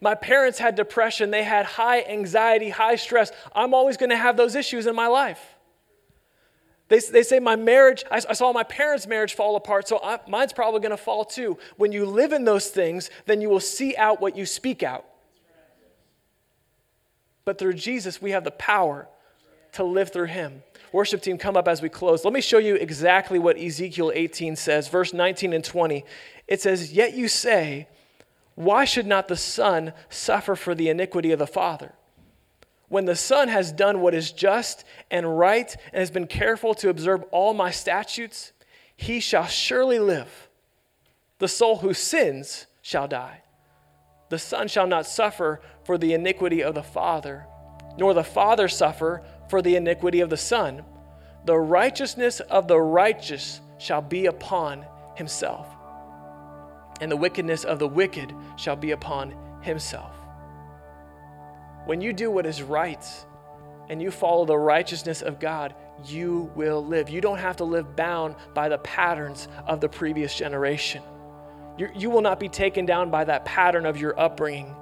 My 0.00 0.16
parents 0.16 0.58
had 0.58 0.74
depression, 0.74 1.30
they 1.30 1.44
had 1.44 1.64
high 1.64 2.02
anxiety, 2.02 2.70
high 2.70 2.96
stress. 2.96 3.30
I'm 3.54 3.74
always 3.74 3.96
going 3.96 4.10
to 4.10 4.16
have 4.16 4.36
those 4.36 4.56
issues 4.56 4.86
in 4.86 4.96
my 4.96 5.06
life. 5.06 5.54
They, 6.92 6.98
they 6.98 7.22
say, 7.22 7.38
My 7.38 7.56
marriage, 7.56 8.04
I, 8.10 8.16
I 8.16 8.34
saw 8.34 8.52
my 8.52 8.64
parents' 8.64 9.06
marriage 9.06 9.32
fall 9.32 9.56
apart, 9.56 9.88
so 9.88 9.98
I, 10.04 10.18
mine's 10.28 10.52
probably 10.52 10.80
going 10.80 10.90
to 10.90 10.98
fall 10.98 11.24
too. 11.24 11.56
When 11.78 11.90
you 11.90 12.04
live 12.04 12.34
in 12.34 12.44
those 12.44 12.68
things, 12.68 13.08
then 13.24 13.40
you 13.40 13.48
will 13.48 13.60
see 13.60 13.96
out 13.96 14.20
what 14.20 14.36
you 14.36 14.44
speak 14.44 14.82
out. 14.82 15.06
But 17.46 17.58
through 17.58 17.72
Jesus, 17.74 18.20
we 18.20 18.32
have 18.32 18.44
the 18.44 18.50
power 18.50 19.08
to 19.72 19.84
live 19.84 20.12
through 20.12 20.26
Him. 20.26 20.62
Worship 20.92 21.22
team, 21.22 21.38
come 21.38 21.56
up 21.56 21.66
as 21.66 21.80
we 21.80 21.88
close. 21.88 22.26
Let 22.26 22.34
me 22.34 22.42
show 22.42 22.58
you 22.58 22.74
exactly 22.74 23.38
what 23.38 23.56
Ezekiel 23.56 24.12
18 24.14 24.54
says, 24.54 24.88
verse 24.88 25.14
19 25.14 25.54
and 25.54 25.64
20. 25.64 26.04
It 26.46 26.60
says, 26.60 26.92
Yet 26.92 27.14
you 27.14 27.26
say, 27.26 27.88
Why 28.54 28.84
should 28.84 29.06
not 29.06 29.28
the 29.28 29.36
Son 29.36 29.94
suffer 30.10 30.54
for 30.54 30.74
the 30.74 30.90
iniquity 30.90 31.32
of 31.32 31.38
the 31.38 31.46
Father? 31.46 31.94
When 32.92 33.06
the 33.06 33.16
Son 33.16 33.48
has 33.48 33.72
done 33.72 34.02
what 34.02 34.12
is 34.12 34.32
just 34.32 34.84
and 35.10 35.38
right 35.38 35.74
and 35.94 36.00
has 36.00 36.10
been 36.10 36.26
careful 36.26 36.74
to 36.74 36.90
observe 36.90 37.22
all 37.30 37.54
my 37.54 37.70
statutes, 37.70 38.52
he 38.94 39.18
shall 39.18 39.46
surely 39.46 39.98
live. 39.98 40.50
The 41.38 41.48
soul 41.48 41.78
who 41.78 41.94
sins 41.94 42.66
shall 42.82 43.08
die. 43.08 43.44
The 44.28 44.38
Son 44.38 44.68
shall 44.68 44.86
not 44.86 45.06
suffer 45.06 45.62
for 45.84 45.96
the 45.96 46.12
iniquity 46.12 46.62
of 46.62 46.74
the 46.74 46.82
Father, 46.82 47.46
nor 47.96 48.12
the 48.12 48.22
Father 48.22 48.68
suffer 48.68 49.22
for 49.48 49.62
the 49.62 49.74
iniquity 49.74 50.20
of 50.20 50.28
the 50.28 50.36
Son. 50.36 50.84
The 51.46 51.58
righteousness 51.58 52.40
of 52.40 52.68
the 52.68 52.78
righteous 52.78 53.62
shall 53.78 54.02
be 54.02 54.26
upon 54.26 54.84
himself, 55.14 55.66
and 57.00 57.10
the 57.10 57.16
wickedness 57.16 57.64
of 57.64 57.78
the 57.78 57.88
wicked 57.88 58.34
shall 58.58 58.76
be 58.76 58.90
upon 58.90 59.34
himself. 59.62 60.14
When 61.84 62.00
you 62.00 62.12
do 62.12 62.30
what 62.30 62.46
is 62.46 62.62
right 62.62 63.04
and 63.88 64.00
you 64.00 64.10
follow 64.10 64.44
the 64.44 64.56
righteousness 64.56 65.22
of 65.22 65.40
God, 65.40 65.74
you 66.04 66.50
will 66.54 66.84
live. 66.84 67.08
You 67.10 67.20
don't 67.20 67.38
have 67.38 67.56
to 67.56 67.64
live 67.64 67.96
bound 67.96 68.36
by 68.54 68.68
the 68.68 68.78
patterns 68.78 69.48
of 69.66 69.80
the 69.80 69.88
previous 69.88 70.34
generation. 70.34 71.02
you 71.78 71.88
you 71.94 72.10
will 72.10 72.20
not 72.20 72.38
be 72.38 72.48
taken 72.48 72.86
down 72.86 73.10
by 73.10 73.24
that 73.24 73.44
pattern 73.44 73.86
of 73.86 73.96
your 73.96 74.18
upbringing. 74.18 74.74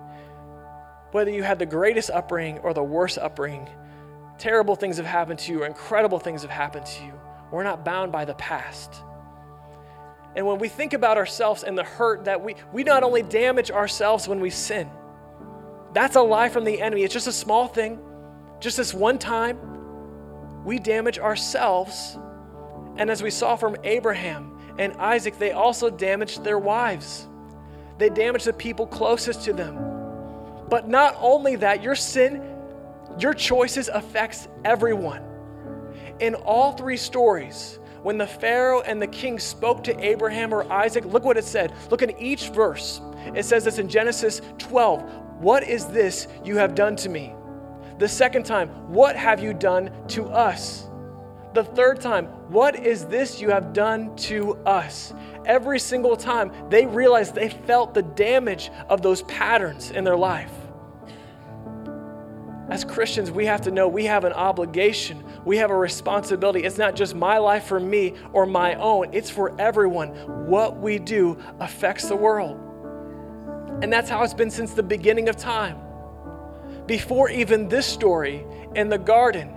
Whether 1.12 1.30
you 1.30 1.42
had 1.42 1.58
the 1.58 1.66
greatest 1.66 2.10
upbringing 2.10 2.58
or 2.58 2.74
the 2.74 2.82
worst 2.82 3.18
upbringing, 3.18 3.68
terrible 4.38 4.76
things 4.76 4.96
have 4.98 5.06
happened 5.06 5.38
to 5.40 5.52
you 5.52 5.62
or 5.62 5.66
incredible 5.66 6.18
things 6.18 6.42
have 6.42 6.50
happened 6.50 6.86
to 6.86 7.04
you. 7.04 7.12
We're 7.50 7.64
not 7.64 7.84
bound 7.84 8.12
by 8.12 8.24
the 8.24 8.34
past. 8.34 9.02
And 10.36 10.46
when 10.46 10.58
we 10.58 10.68
think 10.68 10.92
about 10.92 11.16
ourselves 11.16 11.64
and 11.64 11.76
the 11.76 11.82
hurt 11.82 12.26
that 12.26 12.40
we, 12.40 12.54
we 12.72 12.84
not 12.84 13.02
only 13.02 13.22
damage 13.22 13.70
ourselves 13.70 14.28
when 14.28 14.40
we 14.40 14.50
sin, 14.50 14.88
that's 15.92 16.16
a 16.16 16.22
lie 16.22 16.48
from 16.48 16.64
the 16.64 16.80
enemy. 16.80 17.02
It's 17.02 17.14
just 17.14 17.26
a 17.26 17.32
small 17.32 17.68
thing, 17.68 17.98
just 18.60 18.76
this 18.76 18.94
one 18.94 19.18
time. 19.18 19.58
We 20.64 20.78
damage 20.78 21.18
ourselves. 21.18 22.18
And 22.96 23.10
as 23.10 23.22
we 23.22 23.30
saw 23.30 23.56
from 23.56 23.76
Abraham 23.84 24.58
and 24.78 24.92
Isaac, 24.94 25.38
they 25.38 25.52
also 25.52 25.90
damaged 25.90 26.44
their 26.44 26.58
wives, 26.58 27.26
they 27.98 28.08
damaged 28.08 28.46
the 28.46 28.52
people 28.52 28.86
closest 28.86 29.42
to 29.44 29.52
them. 29.52 29.76
But 30.68 30.88
not 30.88 31.16
only 31.20 31.56
that, 31.56 31.82
your 31.82 31.94
sin 31.94 32.50
your 33.18 33.34
choices 33.34 33.88
affects 33.88 34.48
everyone. 34.64 35.22
In 36.20 36.34
all 36.34 36.72
three 36.72 36.96
stories, 36.96 37.78
when 38.02 38.18
the 38.18 38.26
Pharaoh 38.26 38.80
and 38.82 39.00
the 39.00 39.06
king 39.06 39.38
spoke 39.38 39.84
to 39.84 40.04
Abraham 40.04 40.54
or 40.54 40.70
Isaac, 40.72 41.04
look 41.04 41.24
what 41.24 41.36
it 41.36 41.44
said. 41.44 41.74
Look 41.90 42.02
in 42.02 42.16
each 42.18 42.48
verse. 42.48 43.00
It 43.34 43.44
says 43.44 43.64
this 43.64 43.78
in 43.78 43.88
Genesis 43.88 44.40
12 44.58 45.02
What 45.40 45.66
is 45.66 45.86
this 45.86 46.28
you 46.44 46.58
have 46.58 46.74
done 46.74 46.96
to 46.96 47.08
me? 47.08 47.34
The 47.98 48.06
second 48.08 48.44
time, 48.44 48.68
What 48.92 49.16
have 49.16 49.42
you 49.42 49.54
done 49.54 49.90
to 50.08 50.26
us? 50.26 50.86
The 51.54 51.64
third 51.64 51.98
time, 51.98 52.26
What 52.50 52.76
is 52.76 53.06
this 53.06 53.40
you 53.40 53.48
have 53.48 53.72
done 53.72 54.14
to 54.16 54.56
us? 54.66 55.14
Every 55.46 55.78
single 55.78 56.14
time, 56.14 56.52
they 56.68 56.84
realized 56.84 57.34
they 57.34 57.48
felt 57.48 57.94
the 57.94 58.02
damage 58.02 58.70
of 58.90 59.00
those 59.00 59.22
patterns 59.22 59.90
in 59.90 60.04
their 60.04 60.16
life. 60.16 60.52
As 62.68 62.84
Christians, 62.84 63.30
we 63.30 63.46
have 63.46 63.62
to 63.62 63.70
know 63.70 63.88
we 63.88 64.04
have 64.04 64.24
an 64.24 64.34
obligation, 64.34 65.24
we 65.46 65.56
have 65.56 65.70
a 65.70 65.76
responsibility. 65.76 66.64
It's 66.64 66.78
not 66.78 66.94
just 66.94 67.14
my 67.14 67.38
life 67.38 67.64
for 67.64 67.80
me 67.80 68.14
or 68.34 68.44
my 68.44 68.74
own, 68.74 69.08
it's 69.12 69.30
for 69.30 69.58
everyone. 69.58 70.10
What 70.46 70.76
we 70.76 70.98
do 70.98 71.38
affects 71.60 72.08
the 72.08 72.14
world. 72.14 72.69
And 73.82 73.92
that's 73.92 74.10
how 74.10 74.22
it's 74.22 74.34
been 74.34 74.50
since 74.50 74.74
the 74.74 74.82
beginning 74.82 75.28
of 75.28 75.36
time. 75.36 75.78
Before 76.86 77.30
even 77.30 77.68
this 77.68 77.86
story 77.86 78.44
in 78.74 78.88
the 78.88 78.98
garden, 78.98 79.50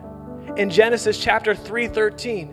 in 0.57 0.69
Genesis 0.69 1.19
chapter 1.19 1.55
3:13, 1.55 2.49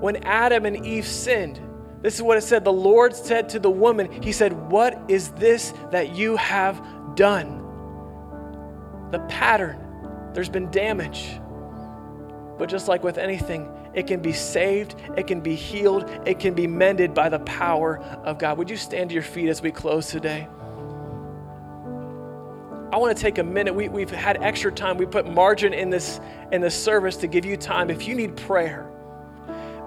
when 0.00 0.16
Adam 0.24 0.66
and 0.66 0.84
Eve 0.84 1.06
sinned, 1.06 1.60
this 2.02 2.14
is 2.14 2.22
what 2.22 2.38
it 2.38 2.42
said. 2.42 2.64
The 2.64 2.72
Lord 2.72 3.14
said 3.14 3.50
to 3.50 3.58
the 3.58 3.70
woman, 3.70 4.22
He 4.22 4.32
said, 4.32 4.52
What 4.70 4.98
is 5.08 5.30
this 5.32 5.74
that 5.90 6.14
you 6.14 6.36
have 6.36 6.82
done? 7.14 7.60
the 9.10 9.18
pattern. 9.20 9.78
There's 10.32 10.48
been 10.48 10.70
damage. 10.70 11.40
But 12.58 12.68
just 12.68 12.88
like 12.88 13.02
with 13.02 13.18
anything, 13.18 13.68
it 13.94 14.06
can 14.06 14.20
be 14.20 14.32
saved, 14.32 14.94
it 15.16 15.26
can 15.26 15.40
be 15.40 15.54
healed, 15.54 16.08
it 16.26 16.38
can 16.38 16.54
be 16.54 16.66
mended 16.66 17.14
by 17.14 17.28
the 17.28 17.40
power 17.40 17.98
of 18.24 18.38
God. 18.38 18.58
Would 18.58 18.70
you 18.70 18.76
stand 18.76 19.10
to 19.10 19.14
your 19.14 19.22
feet 19.22 19.48
as 19.48 19.60
we 19.62 19.70
close 19.70 20.10
today? 20.10 20.48
I 22.92 22.96
want 22.96 23.16
to 23.16 23.22
take 23.22 23.38
a 23.38 23.44
minute. 23.44 23.72
We, 23.72 23.88
we've 23.88 24.10
had 24.10 24.42
extra 24.42 24.72
time. 24.72 24.96
We 24.96 25.06
put 25.06 25.24
margin 25.24 25.72
in 25.72 25.90
this 25.90 26.20
in 26.50 26.60
this 26.60 26.80
service 26.80 27.16
to 27.18 27.28
give 27.28 27.44
you 27.44 27.56
time. 27.56 27.88
If 27.88 28.08
you 28.08 28.16
need 28.16 28.36
prayer, 28.36 28.90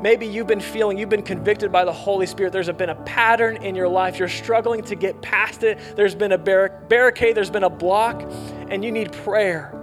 maybe 0.01 0.25
you've 0.25 0.47
been 0.47 0.61
feeling, 0.61 0.97
you've 0.97 1.09
been 1.09 1.21
convicted 1.21 1.69
by 1.69 1.83
the 1.83 1.91
Holy 1.91 2.25
Spirit. 2.25 2.53
There's 2.53 2.71
been 2.71 2.89
a 2.89 3.03
pattern 3.03 3.57
in 3.57 3.75
your 3.75 3.89
life. 3.89 4.19
You're 4.19 4.29
struggling 4.29 4.83
to 4.83 4.95
get 4.95 5.21
past 5.21 5.63
it. 5.63 5.79
There's 5.97 6.15
been 6.15 6.31
a 6.31 6.37
barricade, 6.37 7.35
there's 7.35 7.49
been 7.49 7.63
a 7.63 7.69
block 7.69 8.21
and 8.69 8.85
you 8.85 8.91
need 8.91 9.11
prayer, 9.11 9.73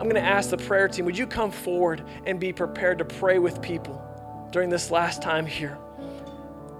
I'm 0.00 0.04
going 0.04 0.14
to 0.14 0.20
ask 0.20 0.50
the 0.50 0.56
prayer 0.56 0.86
team, 0.86 1.06
would 1.06 1.18
you 1.18 1.26
come 1.26 1.50
forward 1.50 2.04
and 2.24 2.38
be 2.38 2.52
prepared 2.52 2.98
to 2.98 3.04
pray 3.04 3.40
with 3.40 3.60
people 3.60 4.00
during 4.52 4.70
this 4.70 4.92
last 4.92 5.22
time 5.22 5.44
here? 5.44 5.76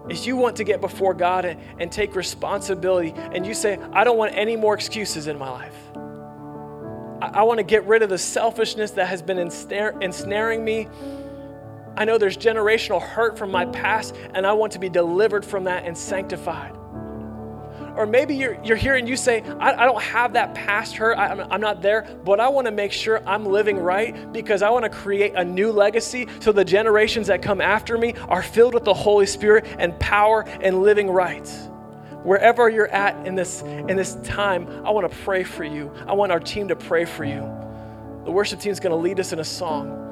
If 0.09 0.25
you 0.25 0.37
want 0.37 0.57
to 0.57 0.65
get 0.65 0.81
before 0.81 1.15
God 1.15 1.45
and, 1.45 1.61
and 1.81 1.91
take 1.91 2.15
responsibility 2.15 3.13
and 3.17 3.45
you 3.45 3.55
say, 3.55 3.77
I 3.93 4.05
don't 4.05 4.17
want 4.17 4.35
any 4.37 4.55
more 4.55 4.75
excuses 4.75 5.27
in 5.27 5.37
my 5.37 5.51
life. 5.51 5.75
I, 7.21 7.41
I 7.41 7.43
want 7.43 7.59
to 7.59 7.65
get 7.65 7.85
rid 7.87 8.03
of 8.03 8.09
the 8.09 8.19
selfishness 8.19 8.93
that 8.93 9.09
has 9.09 9.21
been 9.21 9.39
ensnare, 9.39 9.99
ensnaring 10.01 10.65
me. 10.65 10.87
I 11.97 12.05
know 12.05 12.19
there's 12.19 12.37
generational 12.37 13.03
hurt 13.03 13.37
from 13.37 13.51
my 13.51 13.67
past, 13.67 14.15
and 14.33 14.47
I 14.47 14.53
want 14.53 14.75
to 14.75 14.79
be 14.79 14.89
delivered 14.89 15.45
from 15.45 15.65
that 15.65 15.85
and 15.85 15.99
sanctified. 15.99 16.78
Or 17.99 18.07
maybe 18.07 18.37
you're, 18.37 18.57
you're 18.63 18.77
here 18.77 18.95
and 18.95 19.09
you 19.09 19.17
say, 19.17 19.43
I, 19.59 19.73
I 19.73 19.85
don't 19.85 20.01
have 20.01 20.35
that 20.35 20.55
past 20.55 20.95
hurt, 20.95 21.19
I, 21.19 21.27
I'm, 21.27 21.41
I'm 21.53 21.61
not 21.61 21.83
there, 21.83 22.07
but 22.25 22.39
I 22.39 22.49
want 22.49 22.69
to 22.69 22.71
make 22.71 22.93
sure 22.93 23.21
I'm 23.29 23.45
living 23.45 23.77
right 23.77 24.33
because 24.33 24.63
I 24.63 24.71
want 24.71 24.85
to 24.85 24.89
create 24.89 25.35
a 25.35 25.45
new 25.45 25.73
legacy 25.73 26.29
so 26.39 26.53
the 26.53 26.65
generations 26.65 27.27
that 27.27 27.43
come 27.43 27.61
after 27.61 27.99
me 27.99 28.15
are 28.29 28.41
filled 28.41 28.73
with 28.73 28.85
the 28.85 28.95
Holy 28.95 29.27
Spirit 29.27 29.67
and 29.81 29.99
power 29.99 30.43
and 30.63 30.81
living 30.81 31.11
right. 31.11 31.49
Wherever 32.23 32.69
you're 32.69 32.87
at 32.87 33.27
in 33.27 33.35
this, 33.35 33.63
in 33.63 33.97
this 33.97 34.15
time, 34.23 34.69
I 34.87 34.91
want 34.91 35.11
to 35.11 35.19
pray 35.25 35.43
for 35.43 35.65
you. 35.65 35.93
I 36.07 36.13
want 36.13 36.31
our 36.31 36.41
team 36.41 36.69
to 36.69 36.77
pray 36.77 37.05
for 37.05 37.25
you. 37.25 37.41
The 38.25 38.31
worship 38.31 38.61
team 38.61 38.71
is 38.71 38.79
going 38.79 38.93
to 38.93 38.97
lead 38.97 39.19
us 39.19 39.33
in 39.33 39.41
a 39.41 39.45
song. 39.45 40.08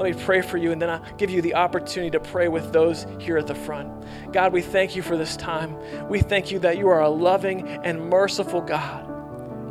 Let 0.00 0.16
me 0.16 0.24
pray 0.24 0.40
for 0.40 0.56
you, 0.56 0.72
and 0.72 0.80
then 0.80 0.88
I'll 0.88 1.04
give 1.18 1.28
you 1.28 1.42
the 1.42 1.56
opportunity 1.56 2.10
to 2.12 2.20
pray 2.20 2.48
with 2.48 2.72
those 2.72 3.04
here 3.18 3.36
at 3.36 3.46
the 3.46 3.54
front. 3.54 3.92
God, 4.32 4.50
we 4.50 4.62
thank 4.62 4.96
you 4.96 5.02
for 5.02 5.14
this 5.14 5.36
time. 5.36 5.76
We 6.08 6.20
thank 6.20 6.50
you 6.50 6.58
that 6.60 6.78
you 6.78 6.88
are 6.88 7.02
a 7.02 7.08
loving 7.10 7.68
and 7.68 8.08
merciful 8.08 8.62
God. 8.62 9.06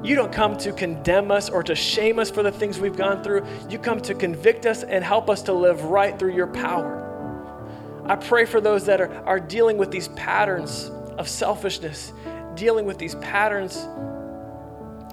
You 0.06 0.16
don't 0.16 0.32
come 0.32 0.56
to 0.58 0.72
condemn 0.72 1.32
us 1.32 1.50
or 1.50 1.64
to 1.64 1.74
shame 1.74 2.20
us 2.20 2.30
for 2.30 2.44
the 2.44 2.52
things 2.52 2.80
we've 2.80 2.96
gone 2.96 3.24
through. 3.24 3.44
You 3.72 3.80
come 3.80 4.00
to 4.02 4.14
convict 4.14 4.68
us 4.68 4.84
and 4.84 5.04
help 5.04 5.32
us 5.32 5.42
to 5.44 5.54
live 5.54 5.86
right 5.86 6.18
through 6.20 6.36
your 6.36 6.46
power. 6.46 8.04
I 8.06 8.16
pray 8.16 8.46
for 8.46 8.62
those 8.62 8.86
that 8.86 9.02
are, 9.02 9.12
are 9.26 9.40
dealing 9.40 9.80
with 9.80 9.90
these 9.90 10.10
patterns 10.10 10.92
of 11.18 11.28
selfishness, 11.28 12.14
dealing 12.54 12.86
with 12.86 13.00
these 13.00 13.16
patterns 13.16 13.88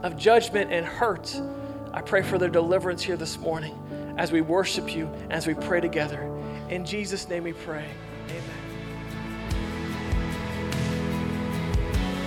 of 0.02 0.18
judgment 0.18 0.70
and 0.70 0.84
hurt. 0.84 1.40
I 1.94 2.02
pray 2.02 2.20
for 2.20 2.36
their 2.36 2.50
deliverance 2.50 3.02
here 3.02 3.16
this 3.16 3.38
morning 3.38 3.82
as 4.16 4.32
we 4.32 4.40
worship 4.40 4.94
you, 4.94 5.10
as 5.30 5.46
we 5.46 5.54
pray 5.54 5.80
together. 5.80 6.22
In 6.68 6.84
Jesus' 6.84 7.28
name 7.28 7.44
we 7.44 7.52
pray. 7.52 7.86
Amen. 8.28 8.42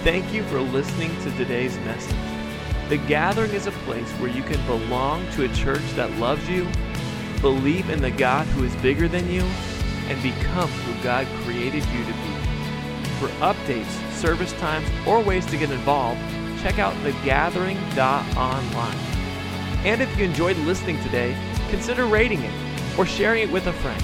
Thank 0.03 0.33
you 0.33 0.43
for 0.43 0.61
listening 0.61 1.15
to 1.23 1.31
today's 1.37 1.75
message. 1.79 2.15
The 2.87 2.97
Gathering 2.97 3.51
is 3.51 3.67
a 3.67 3.71
place 3.71 4.09
where 4.13 4.31
you 4.31 4.43
can 4.43 4.65
belong 4.65 5.29
to 5.33 5.45
a 5.45 5.53
church 5.53 5.83
that 5.95 6.11
loves 6.17 6.47
you, 6.49 6.67
believe 7.41 7.89
in 7.89 8.01
the 8.01 8.11
God 8.11 8.47
who 8.47 8.63
is 8.63 8.75
bigger 8.77 9.07
than 9.07 9.29
you, 9.29 9.43
and 10.07 10.21
become 10.23 10.69
who 10.69 11.03
God 11.03 11.27
created 11.43 11.85
you 11.85 12.03
to 12.05 12.13
be. 12.13 12.33
For 13.19 13.27
updates, 13.41 13.91
service 14.13 14.53
times, 14.53 14.87
or 15.05 15.21
ways 15.21 15.45
to 15.47 15.57
get 15.57 15.69
involved, 15.69 16.21
check 16.61 16.79
out 16.79 16.93
thegathering.online. 17.03 18.97
And 19.85 20.01
if 20.01 20.17
you 20.17 20.25
enjoyed 20.25 20.57
listening 20.57 21.01
today, 21.03 21.35
consider 21.69 22.05
rating 22.05 22.41
it 22.41 22.97
or 22.97 23.05
sharing 23.05 23.43
it 23.43 23.51
with 23.51 23.67
a 23.67 23.73
friend. 23.73 24.03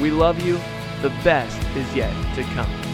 We 0.00 0.10
love 0.10 0.40
you. 0.44 0.58
The 1.02 1.10
best 1.22 1.62
is 1.76 1.94
yet 1.94 2.12
to 2.34 2.42
come. 2.54 2.87